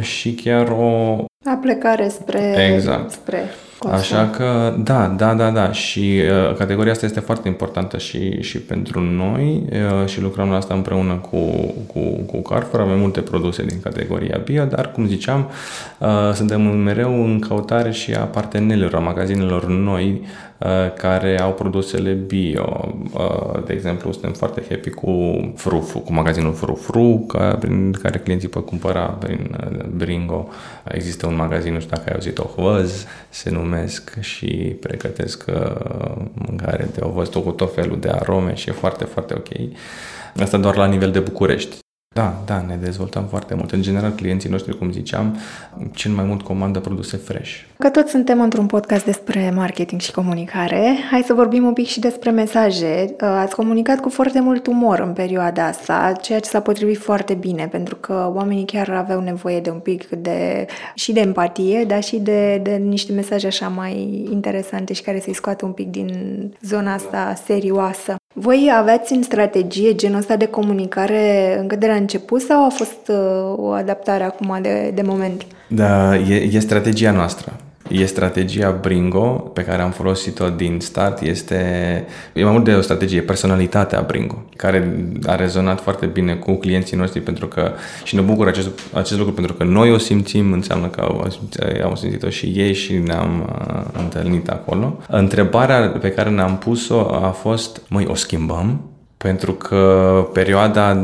și 0.00 0.34
chiar 0.34 0.68
o... 0.68 1.24
A 1.44 1.58
plecare 1.60 2.08
spre... 2.08 2.72
Exact. 2.74 3.10
spre 3.10 3.42
consum. 3.82 4.16
Așa 4.16 4.30
că, 4.30 4.74
da, 4.78 5.14
da, 5.16 5.34
da, 5.34 5.50
da. 5.50 5.72
Și 5.72 6.20
uh, 6.48 6.56
categoria 6.56 6.92
asta 6.92 7.06
este 7.06 7.20
foarte 7.20 7.48
importantă 7.48 7.98
și, 7.98 8.42
și 8.42 8.58
pentru 8.58 9.00
noi 9.00 9.62
uh, 9.72 10.08
și 10.08 10.20
lucrăm 10.20 10.48
la 10.48 10.56
asta 10.56 10.74
împreună 10.74 11.14
cu, 11.14 11.38
cu, 11.86 12.00
cu 12.26 12.42
Carrefour. 12.42 12.80
Avem 12.80 12.98
multe 12.98 13.20
produse 13.20 13.64
din 13.64 13.80
categoria 13.80 14.40
bio, 14.44 14.64
dar, 14.64 14.92
cum 14.92 15.06
ziceam, 15.06 15.50
uh, 15.98 16.08
suntem 16.34 16.62
mereu 16.62 17.24
în 17.24 17.38
căutare 17.38 17.90
și 17.90 18.14
a 18.14 18.24
partenerilor, 18.24 18.94
a 18.94 18.98
magazinelor 18.98 19.66
noi 19.66 20.22
Uh, 20.62 20.92
care 20.94 21.40
au 21.40 21.52
produsele 21.52 22.12
bio. 22.12 22.94
Uh, 23.12 23.64
de 23.66 23.72
exemplu, 23.72 24.12
suntem 24.12 24.32
foarte 24.32 24.62
happy 24.68 24.90
cu 24.90 25.10
Frufru, 25.56 25.98
cu 25.98 26.12
magazinul 26.12 26.52
Frufru, 26.52 27.26
prin 27.58 27.92
care 28.02 28.18
clienții 28.18 28.48
pot 28.48 28.66
cumpăra 28.66 29.00
prin 29.00 29.56
uh, 29.70 29.84
Bringo. 29.96 30.48
Există 30.84 31.26
un 31.26 31.34
magazin, 31.34 31.72
nu 31.72 31.80
știu 31.80 31.96
dacă 31.96 32.08
ai 32.08 32.14
auzit, 32.14 32.38
Ohvăz, 32.38 33.06
se 33.28 33.50
numesc 33.50 34.20
și 34.20 34.76
pregătesc 34.80 35.44
mâncare 36.32 36.88
de 36.94 37.00
ovăz 37.00 37.28
cu 37.28 37.50
tot 37.50 37.74
felul 37.74 38.00
de 38.00 38.08
arome 38.08 38.54
și 38.54 38.68
e 38.68 38.72
foarte, 38.72 39.04
foarte 39.04 39.34
ok. 39.34 39.48
Asta 40.40 40.58
doar 40.58 40.76
la 40.76 40.86
nivel 40.86 41.10
de 41.10 41.20
București. 41.20 41.81
Da, 42.12 42.42
da, 42.46 42.64
ne 42.66 42.76
dezvoltăm 42.76 43.24
foarte 43.24 43.54
mult. 43.54 43.72
În 43.72 43.82
general, 43.82 44.10
clienții 44.10 44.50
noștri, 44.50 44.78
cum 44.78 44.92
ziceam, 44.92 45.36
cel 45.92 46.12
mai 46.12 46.24
mult 46.24 46.42
comandă 46.42 46.80
produse 46.80 47.16
fresh. 47.16 47.60
Că 47.78 47.88
tot 47.88 48.08
suntem 48.08 48.40
într-un 48.40 48.66
podcast 48.66 49.04
despre 49.04 49.52
marketing 49.54 50.00
și 50.00 50.12
comunicare, 50.12 50.96
hai 51.10 51.22
să 51.26 51.34
vorbim 51.34 51.64
un 51.64 51.72
pic 51.72 51.86
și 51.86 52.00
despre 52.00 52.30
mesaje. 52.30 53.04
Uh, 53.04 53.28
ați 53.28 53.54
comunicat 53.54 54.00
cu 54.00 54.08
foarte 54.08 54.40
mult 54.40 54.66
umor 54.66 54.98
în 54.98 55.12
perioada 55.12 55.66
asta, 55.66 56.12
ceea 56.20 56.40
ce 56.40 56.48
s-a 56.48 56.60
potrivit 56.60 56.98
foarte 56.98 57.34
bine, 57.34 57.68
pentru 57.68 57.96
că 57.96 58.30
oamenii 58.34 58.64
chiar 58.64 58.90
aveau 58.90 59.20
nevoie 59.20 59.60
de 59.60 59.70
un 59.70 59.78
pic 59.78 60.08
de 60.08 60.66
și 60.94 61.12
de 61.12 61.20
empatie, 61.20 61.84
dar 61.84 62.02
și 62.02 62.16
de, 62.16 62.60
de 62.62 62.70
niște 62.70 63.12
mesaje 63.12 63.46
așa 63.46 63.68
mai 63.68 64.26
interesante 64.30 64.92
și 64.92 65.02
care 65.02 65.20
să-i 65.20 65.34
scoată 65.34 65.64
un 65.64 65.72
pic 65.72 65.90
din 65.90 66.10
zona 66.62 66.92
asta 66.92 67.34
serioasă. 67.44 68.16
Voi 68.32 68.72
aveți 68.78 69.12
în 69.12 69.22
strategie 69.22 69.94
genul 69.94 70.18
ăsta 70.18 70.36
de 70.36 70.46
comunicare 70.46 71.56
încă 71.60 71.76
de 71.76 71.86
la 71.86 71.94
început 71.94 72.40
sau 72.40 72.64
a 72.64 72.68
fost 72.68 73.08
uh, 73.08 73.54
o 73.56 73.70
adaptare 73.70 74.24
acum 74.24 74.58
de, 74.62 74.90
de 74.94 75.02
moment? 75.02 75.46
Da, 75.68 76.16
e, 76.16 76.34
e 76.34 76.58
strategia 76.58 77.10
noastră 77.10 77.52
e 77.92 78.04
strategia 78.04 78.78
Bringo 78.80 79.50
pe 79.54 79.64
care 79.64 79.82
am 79.82 79.90
folosit-o 79.90 80.48
din 80.48 80.80
start. 80.80 81.20
Este, 81.20 81.56
e 82.32 82.42
mai 82.42 82.52
mult 82.52 82.64
de 82.64 82.74
o 82.74 82.80
strategie, 82.80 83.20
personalitatea 83.20 84.00
Bringo, 84.00 84.44
care 84.56 85.06
a 85.26 85.34
rezonat 85.34 85.80
foarte 85.80 86.06
bine 86.06 86.34
cu 86.34 86.52
clienții 86.52 86.96
noștri 86.96 87.20
pentru 87.20 87.46
că 87.46 87.72
și 88.04 88.14
ne 88.14 88.20
bucură 88.20 88.48
acest, 88.48 88.68
acest 88.92 89.18
lucru 89.18 89.34
pentru 89.34 89.54
că 89.54 89.64
noi 89.64 89.92
o 89.92 89.98
simțim, 89.98 90.52
înseamnă 90.52 90.86
că 90.86 91.00
au, 91.00 91.30
au 91.84 91.96
simțit-o 91.96 92.28
și 92.28 92.46
ei 92.46 92.74
și 92.74 92.92
ne-am 92.92 93.56
uh, 93.68 94.00
întâlnit 94.02 94.48
acolo. 94.48 94.98
Întrebarea 95.08 95.88
pe 95.88 96.10
care 96.10 96.30
ne-am 96.30 96.58
pus-o 96.58 97.00
a 97.00 97.28
fost, 97.28 97.82
măi, 97.88 98.06
o 98.08 98.14
schimbăm? 98.14 98.91
Pentru 99.22 99.52
că 99.52 100.28
perioada 100.32 101.02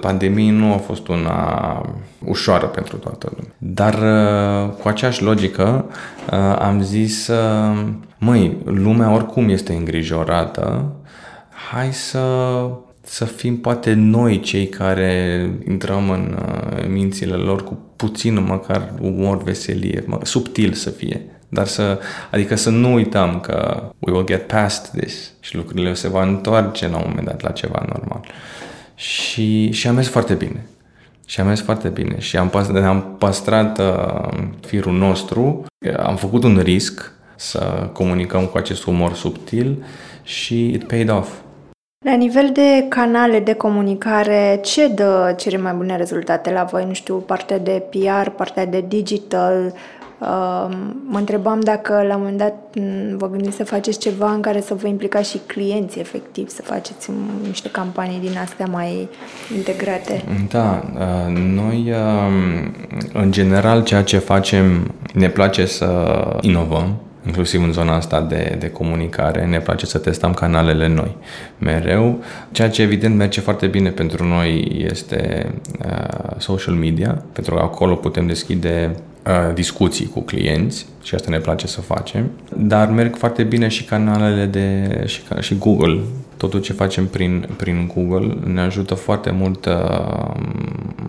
pandemiei 0.00 0.50
nu 0.50 0.72
a 0.72 0.76
fost 0.76 1.08
una 1.08 1.80
ușoară 2.24 2.66
pentru 2.66 2.96
toată 2.96 3.32
lumea. 3.36 3.52
Dar 3.58 3.94
uh, 3.94 4.72
cu 4.82 4.88
aceeași 4.88 5.22
logică 5.22 5.84
uh, 6.32 6.56
am 6.58 6.82
zis, 6.82 7.26
uh, 7.26 7.86
măi, 8.18 8.56
lumea 8.64 9.14
oricum 9.14 9.48
este 9.48 9.72
îngrijorată, 9.72 10.92
hai 11.70 11.92
să 11.92 12.20
să 13.02 13.24
fim 13.24 13.56
poate 13.56 13.92
noi 13.92 14.40
cei 14.40 14.68
care 14.68 15.50
intrăm 15.68 16.10
în 16.10 16.36
mințile 16.92 17.34
lor 17.34 17.64
cu 17.64 17.78
puțin 17.96 18.44
măcar 18.44 18.92
umor, 19.00 19.42
veselie, 19.42 20.04
subtil 20.22 20.72
să 20.72 20.90
fie. 20.90 21.37
Dar 21.48 21.66
să, 21.66 21.98
adică 22.30 22.54
să 22.54 22.70
nu 22.70 22.92
uităm 22.92 23.40
că 23.40 23.82
we 23.98 24.12
will 24.12 24.26
get 24.26 24.46
past 24.46 24.90
this 24.96 25.32
și 25.40 25.56
lucrurile 25.56 25.94
se 25.94 26.08
va 26.08 26.22
întoarce 26.22 26.88
la 26.88 26.96
un 26.96 27.04
moment 27.08 27.26
dat 27.26 27.42
la 27.42 27.50
ceva 27.50 27.84
normal. 27.88 28.24
Și, 28.94 29.70
și 29.70 29.88
am 29.88 29.94
mers 29.94 30.08
foarte 30.08 30.34
bine. 30.34 30.66
Și 31.26 31.40
am 31.40 31.46
mers 31.46 31.60
foarte 31.60 31.88
bine 31.88 32.18
și 32.18 32.36
am, 32.36 32.48
păstrat, 32.48 32.84
am 32.84 33.14
păstrat 33.18 33.78
uh, 33.78 34.28
firul 34.66 34.92
nostru, 34.92 35.64
am 35.96 36.16
făcut 36.16 36.44
un 36.44 36.58
risc 36.62 37.12
să 37.36 37.88
comunicăm 37.92 38.44
cu 38.44 38.56
acest 38.56 38.84
umor 38.84 39.14
subtil 39.14 39.84
și 40.22 40.68
it 40.68 40.86
paid 40.86 41.10
off. 41.10 41.30
La 42.04 42.14
nivel 42.14 42.50
de 42.52 42.86
canale 42.88 43.40
de 43.40 43.52
comunicare, 43.52 44.60
ce 44.62 44.88
dă 44.88 45.34
cele 45.36 45.56
mai 45.56 45.72
bune 45.72 45.96
rezultate 45.96 46.50
la 46.50 46.64
voi? 46.64 46.84
Nu 46.84 46.92
știu, 46.92 47.14
partea 47.16 47.58
de 47.58 47.82
PR, 47.90 48.28
partea 48.28 48.66
de 48.66 48.84
digital, 48.88 49.74
Mă 51.06 51.18
întrebam 51.18 51.60
dacă 51.60 51.92
la 52.08 52.14
un 52.14 52.20
moment 52.20 52.38
dat 52.38 52.54
vă 53.16 53.28
gândiți 53.28 53.56
să 53.56 53.64
faceți 53.64 53.98
ceva 53.98 54.32
în 54.32 54.40
care 54.40 54.60
să 54.60 54.74
vă 54.74 54.86
implicați 54.86 55.30
și 55.30 55.40
clienții 55.46 56.00
efectiv, 56.00 56.48
să 56.48 56.62
faceți 56.62 57.10
niște 57.46 57.70
campanii 57.70 58.20
din 58.20 58.38
astea 58.38 58.66
mai 58.66 59.08
integrate. 59.56 60.24
Da, 60.48 60.82
noi 61.56 61.92
în 63.12 63.32
general 63.32 63.82
ceea 63.82 64.02
ce 64.02 64.18
facem 64.18 64.94
ne 65.14 65.28
place 65.28 65.66
să 65.66 66.18
inovăm, 66.40 66.96
inclusiv 67.26 67.62
în 67.62 67.72
zona 67.72 67.94
asta 67.94 68.20
de, 68.20 68.56
de 68.58 68.70
comunicare, 68.70 69.46
ne 69.46 69.60
place 69.60 69.86
să 69.86 69.98
testăm 69.98 70.34
canalele 70.34 70.88
noi 70.88 71.16
mereu. 71.58 72.18
Ceea 72.50 72.70
ce 72.70 72.82
evident 72.82 73.16
merge 73.16 73.40
foarte 73.40 73.66
bine 73.66 73.90
pentru 73.90 74.24
noi 74.24 74.76
este 74.90 75.52
uh, 75.84 76.36
social 76.36 76.74
media, 76.74 77.22
pentru 77.32 77.54
că 77.54 77.60
acolo 77.60 77.94
putem 77.94 78.26
deschide 78.26 78.94
discuții 79.54 80.06
cu 80.06 80.20
clienți 80.20 80.86
și 81.02 81.14
asta 81.14 81.30
ne 81.30 81.38
place 81.38 81.66
să 81.66 81.80
facem, 81.80 82.30
dar 82.56 82.90
merg 82.90 83.16
foarte 83.16 83.42
bine 83.42 83.68
și 83.68 83.84
canalele 83.84 84.44
de 84.44 85.02
și, 85.06 85.20
și 85.40 85.58
Google. 85.58 86.00
Totul 86.36 86.60
ce 86.60 86.72
facem 86.72 87.06
prin, 87.06 87.48
prin 87.56 87.90
Google 87.94 88.36
ne 88.52 88.60
ajută 88.60 88.94
foarte 88.94 89.30
mult 89.30 89.66
uh, 89.66 90.34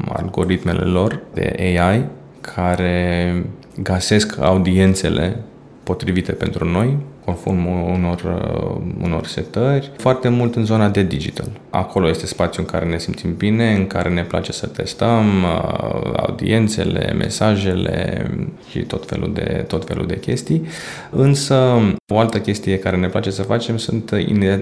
algoritmele 0.08 0.84
lor 0.84 1.22
de 1.34 1.56
AI 1.58 2.06
care 2.42 3.46
găsesc 3.82 4.42
audiențele 4.42 5.40
potrivite 5.84 6.32
pentru 6.32 6.66
noi 6.66 6.98
conform 7.26 7.66
unor, 7.94 8.22
uh, 8.24 8.82
unor 9.04 9.26
setări, 9.26 9.92
foarte 9.98 10.30
mult 10.30 10.56
în 10.56 10.66
zona 10.66 10.90
de 10.90 11.04
digital. 11.04 11.48
Acolo 11.70 12.10
este 12.10 12.26
spațiul 12.26 12.66
în 12.68 12.80
care 12.80 12.90
ne 12.90 12.98
simțim 12.98 13.36
bine, 13.36 13.74
în 13.74 13.88
care 13.88 14.10
ne 14.10 14.24
place 14.24 14.52
să 14.52 14.68
testăm 14.68 15.44
uh, 15.44 16.12
audiențele, 16.16 17.14
mesajele 17.18 18.28
și 18.70 18.80
tot 18.80 19.06
felul 19.06 19.34
de, 19.34 19.66
tot 19.68 19.86
felul 19.86 20.08
de 20.08 20.20
chestii. 20.20 20.68
Însă, 21.10 21.80
o 22.08 22.20
altă 22.20 22.40
chestie 22.40 22.80
care 22.80 22.98
ne 22.98 23.08
place 23.08 23.30
să 23.30 23.42
facem 23.42 23.78
sunt 23.78 24.12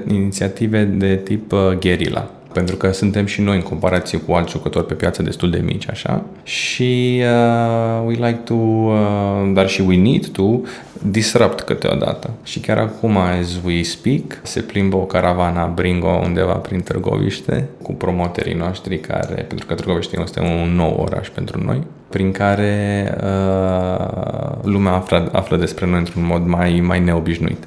inițiative 0.08 0.84
de 0.84 1.16
tip 1.16 1.52
uh, 1.52 1.60
guerilla 1.80 2.32
pentru 2.58 2.76
că 2.76 2.92
suntem 2.92 3.26
și 3.26 3.42
noi 3.42 3.56
în 3.56 3.62
comparație 3.62 4.18
cu 4.18 4.32
alți 4.34 4.52
jucători 4.52 4.86
pe 4.86 4.94
piață 4.94 5.24
destul 5.24 5.50
de 5.50 5.62
mici, 5.66 5.90
așa. 5.90 6.24
Și 6.44 7.22
uh, 7.22 8.06
we 8.06 8.14
like 8.14 8.40
to, 8.44 8.54
uh, 8.54 9.52
dar 9.54 9.68
și 9.68 9.82
we 9.82 9.98
need 10.02 10.28
to 10.28 10.60
disrupt 11.02 11.62
câteodată. 11.62 12.30
Și 12.44 12.60
chiar 12.60 12.78
acum, 12.78 13.18
as 13.18 13.60
we 13.66 13.84
speak, 13.84 14.40
se 14.44 14.60
plimbă 14.60 14.96
o 14.96 15.06
caravana 15.06 15.66
Bringo 15.66 16.22
undeva 16.24 16.54
prin 16.54 16.82
Târgoviște 16.82 17.68
cu 17.82 17.94
promoterii 17.94 18.54
noștri 18.54 19.00
care, 19.00 19.46
pentru 19.48 19.66
că 19.66 19.74
Târgoviște 19.74 20.20
este 20.24 20.40
un 20.40 20.76
nou 20.76 20.96
oraș 21.00 21.28
pentru 21.30 21.64
noi, 21.64 21.82
prin 22.10 22.32
care 22.32 23.16
uh, 23.24 24.54
lumea 24.64 24.92
află, 24.92 25.30
află 25.32 25.58
despre 25.58 25.86
noi 25.86 26.00
într-un 26.00 26.26
mod 26.26 26.46
mai, 26.46 26.84
mai 26.86 27.00
neobișnuit. 27.00 27.64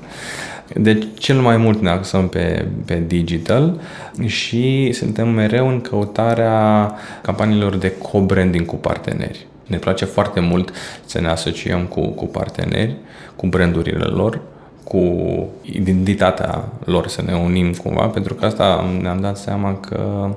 Deci 0.75 1.05
cel 1.19 1.41
mai 1.41 1.57
mult 1.57 1.81
ne 1.81 1.91
axăm 1.91 2.29
pe, 2.29 2.67
pe 2.85 3.03
digital 3.07 3.81
și 4.27 4.93
suntem 4.93 5.29
mereu 5.29 5.69
în 5.69 5.81
căutarea 5.81 6.93
campaniilor 7.23 7.77
de 7.77 7.93
co-branding 7.93 8.65
cu 8.67 8.77
parteneri. 8.77 9.47
Ne 9.67 9.77
place 9.77 10.05
foarte 10.05 10.41
mult 10.41 10.73
să 11.05 11.21
ne 11.21 11.29
asociem 11.29 11.85
cu, 11.85 12.09
cu 12.09 12.27
parteneri, 12.27 12.97
cu 13.37 13.47
brandurile 13.47 14.05
lor, 14.05 14.41
cu 14.85 15.49
identitatea 15.63 16.65
lor, 16.85 17.09
să 17.09 17.23
ne 17.27 17.35
unim 17.35 17.73
cumva, 17.73 18.07
pentru 18.07 18.35
că 18.35 18.45
asta 18.45 18.91
ne-am 19.01 19.21
dat 19.21 19.37
seama 19.37 19.75
că 19.77 20.29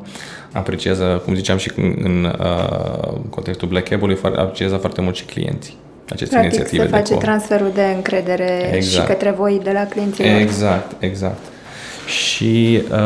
apreciază, 0.51 1.21
cum 1.25 1.35
ziceam 1.35 1.57
și 1.57 1.71
în, 1.75 1.95
în 2.03 2.35
uh, 2.39 3.13
contextul 3.29 3.67
Black 3.67 3.89
Cable-ului, 3.89 4.17
apreciază 4.23 4.75
foarte 4.75 5.01
mult 5.01 5.15
și 5.15 5.25
clienții 5.25 5.75
aceste 6.09 6.35
Practic, 6.35 6.53
inițiative. 6.53 6.83
se 6.83 6.89
face 6.89 7.13
de 7.13 7.19
transferul 7.19 7.71
de 7.73 7.93
încredere 7.95 8.71
exact. 8.73 8.83
și 9.03 9.11
către 9.11 9.31
voi 9.31 9.59
de 9.63 9.71
la 9.71 9.85
clienții 9.85 10.23
Exact, 10.23 11.03
exact. 11.03 11.39
Și 12.05 12.83
uh, 12.91 12.97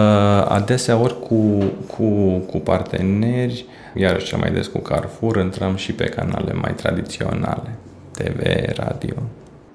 adesea 0.47 0.97
ori 0.97 1.19
cu, 1.19 1.63
cu, 1.97 2.03
cu 2.51 2.57
parteneri, 2.57 3.65
iarăși 3.93 4.25
cel 4.25 4.37
mai 4.37 4.51
des 4.51 4.67
cu 4.67 4.77
Carrefour, 4.77 5.37
intrăm 5.37 5.75
și 5.75 5.93
pe 5.93 6.05
canale 6.05 6.53
mai 6.53 6.73
tradiționale, 6.75 7.75
TV, 8.11 8.41
radio. 8.75 9.15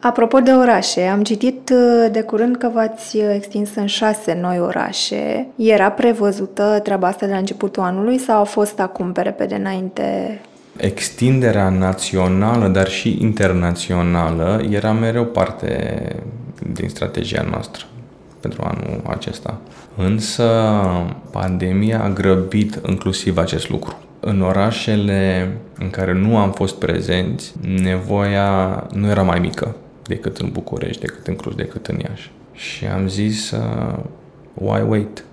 Apropo 0.00 0.38
de 0.38 0.50
orașe, 0.50 1.02
am 1.02 1.22
citit 1.22 1.70
uh, 1.70 2.10
de 2.12 2.22
curând 2.22 2.56
că 2.56 2.70
v-ați 2.74 3.16
uh, 3.16 3.32
extins 3.34 3.74
în 3.74 3.86
șase 3.86 4.38
noi 4.40 4.60
orașe. 4.60 5.46
Era 5.56 5.90
prevăzută 5.90 6.80
treaba 6.82 7.06
asta 7.06 7.26
de 7.26 7.32
la 7.32 7.38
începutul 7.38 7.82
anului 7.82 8.18
sau 8.18 8.40
a 8.40 8.44
fost 8.44 8.80
acum 8.80 9.12
pe 9.12 9.20
repede 9.20 9.54
înainte 9.54 10.40
extinderea 10.76 11.68
națională, 11.68 12.68
dar 12.68 12.88
și 12.88 13.18
internațională 13.20 14.64
era 14.70 14.92
mereu 14.92 15.24
parte 15.24 16.16
din 16.72 16.88
strategia 16.88 17.46
noastră 17.50 17.84
pentru 18.40 18.62
anul 18.64 19.00
acesta. 19.06 19.60
Însă 19.96 20.48
pandemia 21.30 22.02
a 22.02 22.08
grăbit 22.08 22.80
inclusiv 22.88 23.38
acest 23.38 23.70
lucru. 23.70 23.96
În 24.20 24.40
orașele 24.40 25.52
în 25.78 25.90
care 25.90 26.12
nu 26.12 26.36
am 26.36 26.52
fost 26.52 26.74
prezenți, 26.74 27.52
nevoia 27.82 28.86
nu 28.92 29.08
era 29.08 29.22
mai 29.22 29.38
mică 29.38 29.76
decât 30.06 30.36
în 30.36 30.48
București, 30.52 31.00
decât 31.00 31.26
în 31.26 31.36
Cluj, 31.36 31.54
decât 31.54 31.86
în 31.86 31.98
Iași. 31.98 32.30
Și 32.52 32.86
am 32.86 33.08
zis, 33.08 33.50
uh, 33.50 33.98
why 34.54 34.82
wait? 34.88 35.24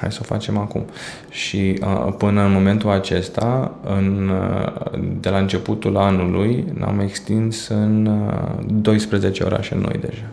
Hai 0.00 0.12
să 0.12 0.18
o 0.22 0.24
facem 0.24 0.58
acum. 0.58 0.84
Și 1.30 1.78
uh, 1.82 2.14
până 2.18 2.44
în 2.44 2.52
momentul 2.52 2.90
acesta, 2.90 3.74
în, 3.84 4.28
uh, 4.28 5.00
de 5.20 5.28
la 5.28 5.38
începutul 5.38 5.96
anului, 5.96 6.64
ne-am 6.78 7.00
extins 7.00 7.68
în 7.68 8.06
uh, 8.06 8.64
12 8.66 9.42
orașe 9.42 9.74
noi 9.74 10.00
deja. 10.00 10.30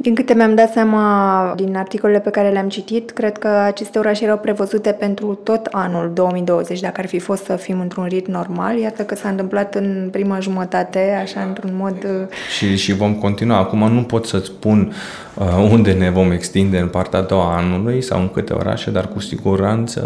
Din 0.00 0.14
câte 0.14 0.34
mi-am 0.34 0.54
dat 0.54 0.72
seama 0.72 1.52
din 1.56 1.76
articolele 1.76 2.20
pe 2.20 2.30
care 2.30 2.50
le-am 2.50 2.68
citit, 2.68 3.10
cred 3.10 3.38
că 3.38 3.48
aceste 3.48 3.98
orașe 3.98 4.24
erau 4.24 4.38
prevăzute 4.38 4.90
pentru 4.90 5.38
tot 5.42 5.68
anul 5.70 6.10
2020, 6.14 6.80
dacă 6.80 7.00
ar 7.00 7.06
fi 7.06 7.18
fost 7.18 7.44
să 7.44 7.56
fim 7.56 7.80
într-un 7.80 8.04
ritm 8.04 8.30
normal. 8.30 8.78
Iată 8.78 9.02
că 9.02 9.14
s-a 9.14 9.28
întâmplat 9.28 9.74
în 9.74 10.08
prima 10.12 10.40
jumătate, 10.40 11.18
așa, 11.22 11.40
într-un 11.40 11.70
mod... 11.76 11.96
Uh, 12.04 12.26
și, 12.56 12.76
și 12.76 12.94
vom 12.94 13.14
continua. 13.14 13.56
Acum 13.56 13.92
nu 13.92 14.02
pot 14.02 14.26
să-ți 14.26 14.46
spun 14.46 14.92
uh, 15.34 15.68
unde 15.70 15.92
ne 15.92 16.10
vom 16.10 16.30
extinde 16.30 16.78
în 16.78 16.88
partea 16.88 17.18
a 17.18 17.22
doua 17.22 17.56
anului 17.56 18.02
sau 18.02 18.20
în 18.20 18.28
câte 18.28 18.52
orașe, 18.52 18.90
dar 18.90 19.08
cu 19.08 19.20
siguranță 19.20 20.00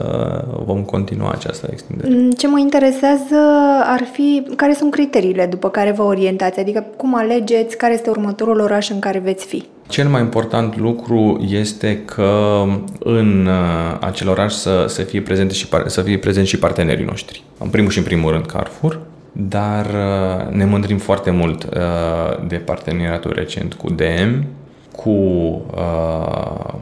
vom 0.66 0.82
continua 0.82 1.30
această 1.30 1.68
extindere. 1.70 2.14
Mm, 2.14 2.30
ce 2.30 2.48
mă 2.48 2.58
interesează 2.58 3.36
ar 3.84 4.02
fi 4.12 4.42
care 4.56 4.72
sunt 4.72 4.90
criteriile 4.90 5.46
după 5.46 5.70
care 5.70 5.90
vă 5.90 6.02
orientați, 6.02 6.60
adică 6.60 6.84
cum 6.96 7.14
alegeți 7.14 7.76
care 7.76 7.92
este 7.92 8.10
următorul 8.10 8.60
oraș 8.60 8.90
în 8.90 8.98
care 8.98 9.18
veți 9.18 9.46
fi. 9.46 9.64
Cel 9.88 10.08
mai 10.08 10.20
important 10.20 10.78
lucru 10.78 11.46
este 11.48 12.02
că 12.04 12.62
în 12.98 13.46
uh, 13.46 13.96
acel 14.00 14.28
oraș 14.28 14.52
să, 14.52 14.84
să, 14.88 15.02
fie 15.02 15.20
prezente 15.20 15.54
și, 15.54 15.68
să 15.86 16.02
fie 16.02 16.18
prezenți 16.18 16.50
și 16.50 16.58
partenerii 16.58 17.04
noștri. 17.04 17.42
În 17.58 17.68
primul 17.68 17.90
și 17.90 17.98
în 17.98 18.04
primul 18.04 18.30
rând 18.30 18.46
Carrefour, 18.46 19.00
dar 19.32 19.86
uh, 19.86 20.54
ne 20.54 20.64
mândrim 20.64 20.98
foarte 20.98 21.30
mult 21.30 21.64
uh, 21.64 22.46
de 22.48 22.56
parteneriatul 22.56 23.32
recent 23.34 23.74
cu 23.74 23.90
DM, 23.90 24.44
cu 24.96 25.10
uh, 25.10 26.74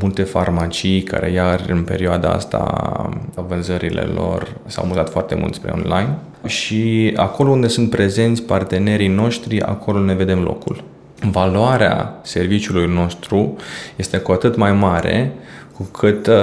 multe 0.00 0.22
farmacii 0.22 1.02
care 1.02 1.30
iar 1.30 1.64
în 1.68 1.82
perioada 1.82 2.32
asta 2.32 3.08
vânzările 3.48 4.00
lor 4.00 4.56
s-au 4.66 4.86
mutat 4.86 5.10
foarte 5.10 5.34
mult 5.34 5.54
spre 5.54 5.72
online 5.74 6.16
și 6.46 7.12
acolo 7.16 7.50
unde 7.50 7.68
sunt 7.68 7.90
prezenți 7.90 8.42
partenerii 8.42 9.08
noștri, 9.08 9.62
acolo 9.62 9.98
ne 9.98 10.14
vedem 10.14 10.42
locul 10.42 10.84
valoarea 11.20 12.20
serviciului 12.22 12.86
nostru 12.86 13.56
este 13.96 14.18
cu 14.18 14.32
atât 14.32 14.56
mai 14.56 14.72
mare 14.72 15.32
cu 15.76 15.82
cât 15.82 16.26
uh, 16.26 16.34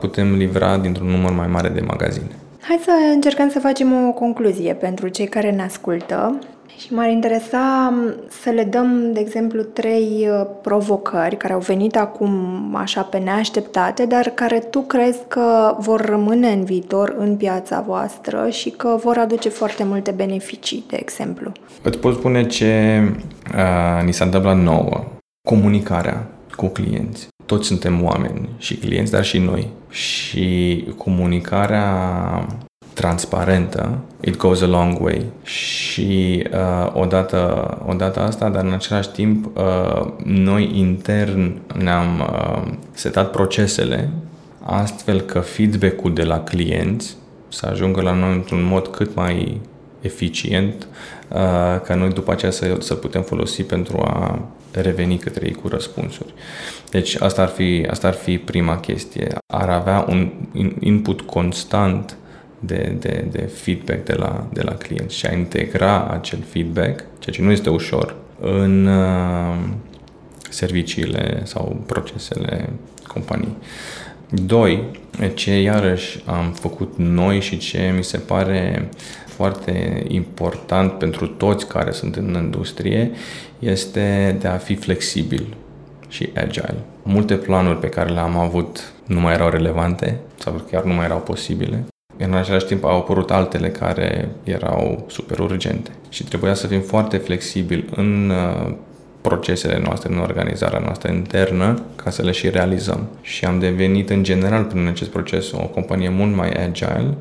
putem 0.00 0.34
livra 0.34 0.76
dintr-un 0.76 1.08
număr 1.08 1.32
mai 1.32 1.46
mare 1.46 1.68
de 1.68 1.80
magazine. 1.80 2.30
Hai 2.60 2.80
să 2.84 2.90
încercăm 3.12 3.48
să 3.48 3.58
facem 3.58 4.08
o 4.08 4.12
concluzie 4.12 4.74
pentru 4.74 5.08
cei 5.08 5.26
care 5.26 5.50
ne 5.50 5.62
ascultă 5.62 6.38
și 6.78 6.94
m-ar 6.94 7.08
interesa 7.10 7.94
să 8.42 8.50
le 8.50 8.64
dăm, 8.64 9.12
de 9.12 9.20
exemplu, 9.20 9.62
trei 9.62 10.28
uh, 10.30 10.46
provocări 10.62 11.36
care 11.36 11.52
au 11.52 11.58
venit 11.58 11.96
acum 11.96 12.74
așa 12.74 13.02
pe 13.02 13.18
neașteptate, 13.18 14.06
dar 14.06 14.28
care 14.28 14.58
tu 14.58 14.80
crezi 14.80 15.18
că 15.28 15.76
vor 15.78 16.00
rămâne 16.00 16.48
în 16.48 16.64
viitor 16.64 17.14
în 17.18 17.36
piața 17.36 17.80
voastră 17.80 18.48
și 18.50 18.70
că 18.70 18.98
vor 19.02 19.18
aduce 19.18 19.48
foarte 19.48 19.84
multe 19.84 20.10
beneficii, 20.10 20.84
de 20.88 20.96
exemplu. 21.00 21.52
Îți 21.82 21.98
pot 21.98 22.14
spune 22.14 22.46
ce 22.46 23.02
uh, 23.54 24.04
ni 24.04 24.12
s-a 24.12 24.24
întâmplat 24.24 24.56
nouă. 24.56 25.04
Comunicarea 25.48 26.26
cu 26.56 26.66
clienți. 26.66 27.28
Toți 27.46 27.66
suntem 27.66 28.04
oameni 28.04 28.48
și 28.58 28.76
clienți, 28.76 29.12
dar 29.12 29.24
și 29.24 29.38
noi. 29.38 29.70
Și 29.90 30.84
comunicarea 30.96 31.86
transparentă, 32.96 33.98
it 34.20 34.36
goes 34.36 34.62
a 34.62 34.66
long 34.66 35.00
way. 35.00 35.24
Și 35.42 36.42
uh, 36.52 36.90
odată, 36.92 37.70
odată 37.86 38.20
asta, 38.20 38.48
dar 38.48 38.64
în 38.64 38.72
același 38.72 39.10
timp, 39.10 39.56
uh, 39.56 40.06
noi 40.24 40.70
intern 40.78 41.60
ne-am 41.78 42.20
uh, 42.20 42.72
setat 42.92 43.30
procesele 43.30 44.10
astfel 44.62 45.20
că 45.20 45.40
feedback-ul 45.40 46.14
de 46.14 46.22
la 46.22 46.40
clienți 46.40 47.16
să 47.48 47.66
ajungă 47.66 48.00
la 48.00 48.12
noi 48.12 48.34
într-un 48.34 48.64
mod 48.64 48.86
cât 48.86 49.14
mai 49.14 49.60
eficient, 50.00 50.86
uh, 51.28 51.36
ca 51.84 51.94
noi 51.94 52.12
după 52.12 52.32
aceea 52.32 52.50
să, 52.50 52.76
să 52.78 52.94
putem 52.94 53.22
folosi 53.22 53.62
pentru 53.62 53.98
a 53.98 54.38
reveni 54.72 55.18
către 55.18 55.46
ei 55.46 55.54
cu 55.54 55.68
răspunsuri. 55.68 56.34
Deci 56.90 57.20
asta 57.20 57.42
ar 57.42 57.48
fi, 57.48 57.86
asta 57.90 58.06
ar 58.06 58.14
fi 58.14 58.38
prima 58.38 58.78
chestie. 58.78 59.34
Ar 59.46 59.68
avea 59.68 60.04
un 60.08 60.30
input 60.80 61.20
constant 61.20 62.16
de, 62.58 62.96
de, 62.98 63.24
de 63.30 63.42
feedback 63.42 64.04
de 64.04 64.14
la, 64.14 64.46
de 64.52 64.62
la 64.62 64.74
client 64.74 65.10
și 65.10 65.26
a 65.26 65.32
integra 65.32 66.06
acel 66.06 66.38
feedback, 66.48 67.04
ceea 67.18 67.36
ce 67.36 67.42
nu 67.42 67.50
este 67.50 67.70
ușor, 67.70 68.16
în 68.40 68.86
uh, 68.86 69.56
serviciile 70.50 71.40
sau 71.44 71.82
procesele 71.86 72.68
companiei. 73.06 73.56
Doi, 74.30 74.82
ce 75.34 75.60
iarăși 75.60 76.22
am 76.24 76.52
făcut 76.52 76.92
noi 76.96 77.40
și 77.40 77.58
ce 77.58 77.92
mi 77.96 78.04
se 78.04 78.18
pare 78.18 78.88
foarte 79.26 80.04
important 80.08 80.92
pentru 80.92 81.26
toți 81.26 81.68
care 81.68 81.90
sunt 81.90 82.16
în 82.16 82.38
industrie 82.42 83.10
este 83.58 84.36
de 84.40 84.48
a 84.48 84.56
fi 84.56 84.74
flexibil 84.74 85.56
și 86.08 86.28
agile. 86.34 86.78
Multe 87.02 87.34
planuri 87.34 87.78
pe 87.78 87.88
care 87.88 88.12
le-am 88.12 88.36
avut 88.36 88.92
nu 89.06 89.20
mai 89.20 89.34
erau 89.34 89.48
relevante 89.48 90.20
sau 90.38 90.64
chiar 90.70 90.84
nu 90.84 90.92
mai 90.92 91.04
erau 91.04 91.18
posibile 91.18 91.84
în 92.18 92.34
același 92.34 92.66
timp 92.66 92.84
au 92.84 92.96
apărut 92.96 93.30
altele 93.30 93.68
care 93.68 94.28
erau 94.44 95.04
super 95.08 95.38
urgente 95.38 95.90
și 96.08 96.24
trebuia 96.24 96.54
să 96.54 96.66
fim 96.66 96.80
foarte 96.80 97.16
flexibili 97.16 97.84
în 97.96 98.30
uh, 98.30 98.72
procesele 99.20 99.80
noastre, 99.84 100.12
în 100.12 100.18
organizarea 100.18 100.78
noastră 100.78 101.12
internă, 101.12 101.82
ca 101.96 102.10
să 102.10 102.22
le 102.22 102.30
și 102.30 102.50
realizăm. 102.50 103.06
Și 103.20 103.44
am 103.44 103.58
devenit, 103.58 104.10
în 104.10 104.22
general, 104.22 104.64
prin 104.64 104.86
acest 104.86 105.10
proces, 105.10 105.52
o 105.52 105.66
companie 105.66 106.08
mult 106.08 106.34
mai 106.34 106.48
agile 106.48 107.14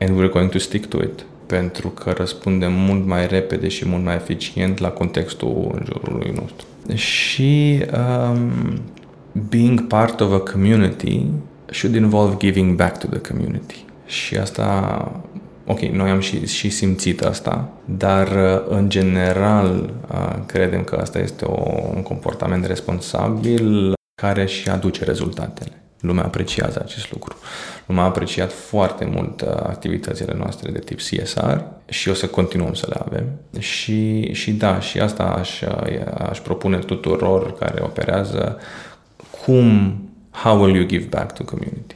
and 0.00 0.10
we're 0.10 0.32
going 0.32 0.50
to 0.50 0.58
stick 0.58 0.86
to 0.86 0.98
it 1.02 1.24
pentru 1.46 1.88
că 1.88 2.10
răspundem 2.10 2.72
mult 2.72 3.06
mai 3.06 3.26
repede 3.26 3.68
și 3.68 3.88
mult 3.88 4.04
mai 4.04 4.14
eficient 4.14 4.78
la 4.78 4.88
contextul 4.88 5.70
în 5.72 5.84
jurul 5.84 6.32
nostru. 6.34 6.66
Și 6.94 7.82
um, 7.92 8.80
being 9.48 9.86
part 9.86 10.20
of 10.20 10.32
a 10.32 10.38
community 10.38 11.26
should 11.70 11.96
involve 11.96 12.36
giving 12.38 12.76
back 12.76 12.98
to 12.98 13.06
the 13.06 13.32
community. 13.32 13.84
Și 14.06 14.36
asta, 14.36 15.12
ok, 15.66 15.80
noi 15.80 16.10
am 16.10 16.20
și, 16.20 16.46
și 16.46 16.70
simțit 16.70 17.22
asta, 17.22 17.68
dar 17.84 18.28
în 18.68 18.88
general 18.88 19.90
credem 20.46 20.84
că 20.84 20.96
asta 20.96 21.18
este 21.18 21.44
o, 21.44 21.90
un 21.94 22.02
comportament 22.02 22.66
responsabil 22.66 23.94
care 24.22 24.46
și 24.46 24.68
aduce 24.68 25.04
rezultatele. 25.04 25.80
Lumea 26.00 26.24
apreciază 26.24 26.80
acest 26.84 27.12
lucru. 27.12 27.36
Lumea 27.86 28.02
a 28.02 28.06
apreciat 28.06 28.52
foarte 28.52 29.04
mult 29.04 29.40
activitățile 29.42 30.34
noastre 30.36 30.70
de 30.70 30.78
tip 30.78 30.98
CSR 30.98 31.58
și 31.88 32.08
o 32.08 32.14
să 32.14 32.26
continuăm 32.26 32.74
să 32.74 32.86
le 32.88 33.00
avem. 33.04 33.24
Și, 33.58 34.32
și 34.32 34.52
da, 34.52 34.80
și 34.80 34.98
asta 34.98 35.22
aș, 35.22 35.62
aș 36.28 36.40
propune 36.40 36.78
tuturor 36.78 37.58
care 37.58 37.82
operează 37.82 38.60
cum, 39.44 39.98
how 40.30 40.60
will 40.60 40.74
you 40.76 40.86
give 40.86 41.06
back 41.10 41.32
to 41.32 41.44
community? 41.44 41.94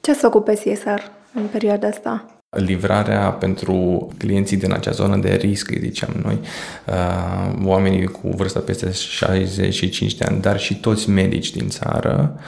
Ce 0.00 0.10
ați 0.10 0.20
făcut 0.20 0.44
pe 0.44 0.52
CSR? 0.52 1.00
În 1.34 1.46
perioada 1.46 1.86
asta? 1.88 2.24
Livrarea 2.50 3.30
pentru 3.30 4.08
clienții 4.18 4.56
din 4.56 4.72
acea 4.72 4.90
zonă 4.90 5.16
de 5.16 5.34
risc, 5.34 5.72
ziceam 5.78 6.10
noi, 6.22 6.38
uh, 6.86 7.64
oamenii 7.64 8.06
cu 8.06 8.28
vârstă 8.28 8.58
peste 8.58 8.92
65 8.92 10.14
de 10.14 10.24
ani, 10.24 10.40
dar 10.40 10.58
și 10.58 10.80
toți 10.80 11.10
medici 11.10 11.52
din 11.52 11.68
țară 11.68 12.38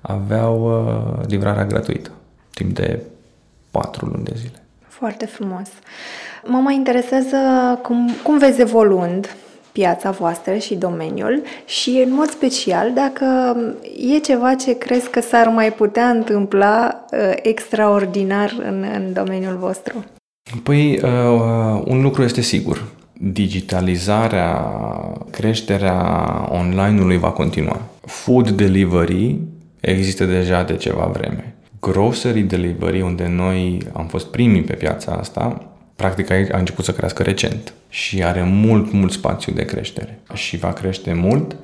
aveau 0.00 0.84
uh, 0.86 1.26
livrarea 1.26 1.64
gratuită 1.64 2.10
timp 2.54 2.74
de 2.74 3.00
4 3.70 4.06
luni 4.06 4.24
de 4.24 4.32
zile. 4.36 4.62
Foarte 4.88 5.26
frumos. 5.26 5.68
Mă 6.46 6.58
mai 6.58 6.74
interesează 6.74 7.36
cum, 7.82 8.10
cum 8.22 8.38
vezi 8.38 8.60
evoluând 8.60 9.36
piața 9.78 10.10
voastră 10.10 10.56
și 10.56 10.74
domeniul 10.74 11.42
și 11.66 12.02
în 12.06 12.12
mod 12.12 12.28
special 12.28 12.92
dacă 12.92 13.56
e 14.14 14.18
ceva 14.18 14.54
ce 14.54 14.78
crezi 14.78 15.10
că 15.10 15.20
s-ar 15.20 15.48
mai 15.48 15.72
putea 15.72 16.08
întâmpla 16.08 17.04
uh, 17.12 17.18
extraordinar 17.42 18.54
în, 18.68 18.84
în 18.94 19.12
domeniul 19.12 19.56
vostru. 19.56 20.04
Păi, 20.62 21.00
uh, 21.02 21.82
un 21.84 22.02
lucru 22.02 22.22
este 22.22 22.40
sigur. 22.40 22.84
Digitalizarea, 23.12 24.72
creșterea 25.30 25.98
online-ului 26.50 27.18
va 27.18 27.30
continua. 27.30 27.80
Food 28.00 28.50
delivery 28.50 29.38
există 29.80 30.24
deja 30.24 30.62
de 30.62 30.76
ceva 30.76 31.10
vreme. 31.12 31.54
Grocery 31.80 32.40
delivery, 32.40 33.00
unde 33.00 33.26
noi 33.28 33.78
am 33.92 34.06
fost 34.06 34.26
primii 34.26 34.62
pe 34.62 34.72
piața 34.74 35.12
asta, 35.12 35.73
Practic 35.96 36.30
aici 36.30 36.52
a 36.52 36.58
început 36.58 36.84
să 36.84 36.92
crească 36.92 37.22
recent 37.22 37.72
și 37.88 38.24
are 38.24 38.42
mult, 38.42 38.92
mult 38.92 39.12
spațiu 39.12 39.52
de 39.52 39.64
creștere 39.64 40.18
și 40.32 40.56
va 40.56 40.72
crește 40.72 41.12
mult, 41.12 41.56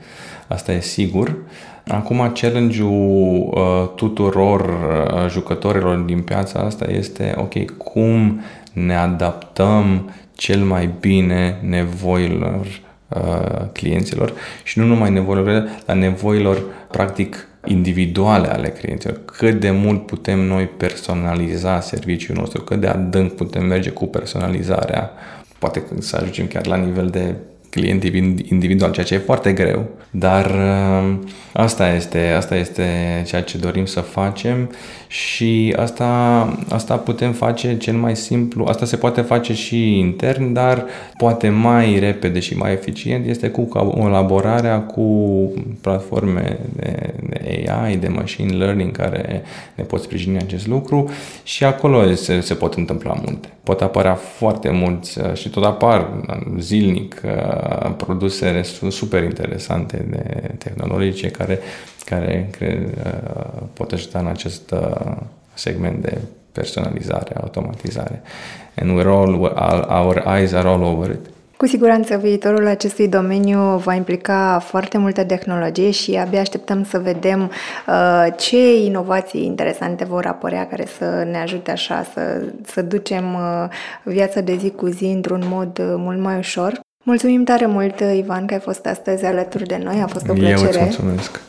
asta 0.48 0.72
e 0.72 0.80
sigur. 0.80 1.36
Acum 1.86 2.32
challenge-ul 2.32 3.52
uh, 3.54 3.88
tuturor 3.94 4.60
uh, 4.60 5.30
jucătorilor 5.30 5.96
din 5.96 6.22
piața 6.22 6.60
asta 6.60 6.86
este, 6.90 7.34
ok, 7.36 7.76
cum 7.76 8.40
ne 8.72 8.94
adaptăm 8.94 10.10
cel 10.34 10.60
mai 10.60 10.90
bine 11.00 11.58
nevoilor 11.62 12.66
uh, 13.08 13.66
clienților 13.72 14.32
și 14.62 14.78
nu 14.78 14.84
numai 14.84 15.10
nevoilor, 15.10 15.68
dar 15.86 15.96
nevoilor 15.96 16.62
practic 16.90 17.48
individuale 17.64 18.48
ale 18.48 18.68
clienților, 18.68 19.20
cât 19.24 19.60
de 19.60 19.70
mult 19.70 20.06
putem 20.06 20.38
noi 20.38 20.66
personaliza 20.66 21.80
serviciul 21.80 22.36
nostru, 22.36 22.62
cât 22.62 22.80
de 22.80 22.86
adânc 22.86 23.32
putem 23.32 23.66
merge 23.66 23.90
cu 23.90 24.06
personalizarea, 24.06 25.10
poate 25.58 25.82
să 25.98 26.16
ajungem 26.16 26.46
chiar 26.46 26.66
la 26.66 26.76
nivel 26.76 27.06
de 27.06 27.34
client 27.70 28.04
individual, 28.48 28.92
ceea 28.92 29.06
ce 29.06 29.14
e 29.14 29.18
foarte 29.18 29.52
greu, 29.52 29.88
dar 30.10 30.50
uh, 30.50 31.18
asta 31.52 31.92
este, 31.92 32.34
asta 32.36 32.56
este 32.56 32.84
ceea 33.26 33.42
ce 33.42 33.58
dorim 33.58 33.84
să 33.84 34.00
facem 34.00 34.70
și 35.10 35.74
asta, 35.78 36.04
asta 36.68 36.96
putem 36.96 37.32
face 37.32 37.76
cel 37.76 37.94
mai 37.94 38.16
simplu, 38.16 38.64
asta 38.64 38.84
se 38.86 38.96
poate 38.96 39.20
face 39.20 39.54
și 39.54 39.98
intern, 39.98 40.52
dar 40.52 40.84
poate 41.16 41.48
mai 41.48 41.98
repede 41.98 42.38
și 42.38 42.56
mai 42.56 42.72
eficient 42.72 43.26
este 43.26 43.48
cu 43.48 43.62
colaborarea 43.64 44.80
cu 44.80 45.02
platforme 45.80 46.58
de, 46.76 47.14
de 47.28 47.64
AI, 47.70 47.96
de 47.96 48.08
machine 48.08 48.56
learning 48.56 48.96
care 48.96 49.42
ne 49.74 49.84
pot 49.84 50.02
sprijini 50.02 50.38
acest 50.38 50.66
lucru 50.66 51.10
și 51.42 51.64
acolo 51.64 52.14
se, 52.14 52.40
se 52.40 52.54
pot 52.54 52.74
întâmpla 52.74 53.20
multe. 53.24 53.48
Pot 53.62 53.80
apărea 53.80 54.14
foarte 54.14 54.70
mulți 54.70 55.20
uh, 55.20 55.34
și 55.34 55.48
tot 55.48 55.64
apar 55.64 56.08
zilnic 56.58 57.22
uh, 57.24 57.90
produse 57.96 58.62
super 58.88 59.22
interesante 59.22 60.06
de 60.10 60.54
tehnologice 60.58 61.28
care 61.28 61.58
care 62.04 62.48
cred, 62.50 62.78
uh, 63.04 63.62
pot 63.72 63.92
ajuta 63.92 64.18
în 64.18 64.26
acest 64.26 64.70
uh, 64.70 65.16
segment 65.54 66.02
de 66.02 66.18
personalizare, 66.52 67.34
automatizare. 67.40 68.22
And 68.76 69.00
we're 69.00 69.06
all, 69.06 69.34
our 69.88 70.22
eyes 70.36 70.52
are 70.52 70.68
all 70.68 70.82
over 70.82 71.10
it. 71.10 71.30
Cu 71.60 71.66
siguranță 71.66 72.16
viitorul 72.16 72.66
acestui 72.66 73.08
domeniu 73.08 73.58
va 73.76 73.94
implica 73.94 74.58
foarte 74.64 74.98
multă 74.98 75.24
tehnologie 75.24 75.90
și 75.90 76.14
abia 76.14 76.40
așteptăm 76.40 76.84
să 76.84 76.98
vedem 76.98 77.50
uh, 77.86 78.26
ce 78.36 78.76
inovații 78.84 79.44
interesante 79.44 80.04
vor 80.04 80.26
apărea 80.26 80.66
care 80.66 80.86
să 80.98 81.26
ne 81.30 81.38
ajute 81.38 81.70
așa 81.70 82.06
să, 82.12 82.42
să 82.66 82.82
ducem 82.82 83.34
uh, 83.34 83.68
viața 84.02 84.40
de 84.40 84.56
zi 84.56 84.70
cu 84.70 84.86
zi 84.86 85.04
într-un 85.04 85.42
mod 85.46 85.78
uh, 85.78 85.94
mult 85.96 86.18
mai 86.18 86.38
ușor. 86.38 86.80
Mulțumim 87.04 87.44
tare 87.44 87.66
mult, 87.66 88.00
Ivan, 88.16 88.46
că 88.46 88.54
ai 88.54 88.60
fost 88.60 88.86
astăzi 88.86 89.24
alături 89.24 89.66
de 89.66 89.80
noi. 89.82 90.00
A 90.02 90.06
fost 90.06 90.28
o 90.28 90.32
plăcere. 90.32 90.58
Eu 90.58 90.66
îți 90.66 90.78
mulțumesc. 90.78 91.40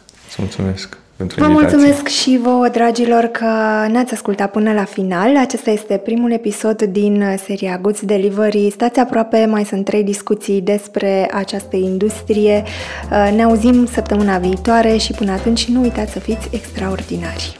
Îți 0.43 0.55
mulțumesc 0.61 0.97
pentru 1.15 1.39
Vă 1.39 1.45
invitație. 1.45 1.77
mulțumesc 1.77 2.07
și 2.07 2.39
vouă, 2.43 2.67
dragilor, 2.67 3.23
că 3.25 3.45
ne-ați 3.91 4.13
ascultat 4.13 4.51
până 4.51 4.73
la 4.73 4.83
final. 4.83 5.37
Acesta 5.37 5.69
este 5.69 5.97
primul 5.97 6.31
episod 6.31 6.81
din 6.81 7.23
seria 7.45 7.77
Goods 7.81 8.01
Delivery. 8.01 8.69
Stați 8.71 8.99
aproape, 8.99 9.45
mai 9.45 9.65
sunt 9.65 9.85
trei 9.85 10.03
discuții 10.03 10.61
despre 10.61 11.29
această 11.33 11.75
industrie. 11.75 12.63
Ne 13.35 13.43
auzim 13.43 13.85
săptămâna 13.85 14.37
viitoare 14.37 14.97
și 14.97 15.13
până 15.13 15.31
atunci 15.31 15.65
nu 15.65 15.81
uitați 15.81 16.11
să 16.11 16.19
fiți 16.19 16.47
extraordinari. 16.51 17.59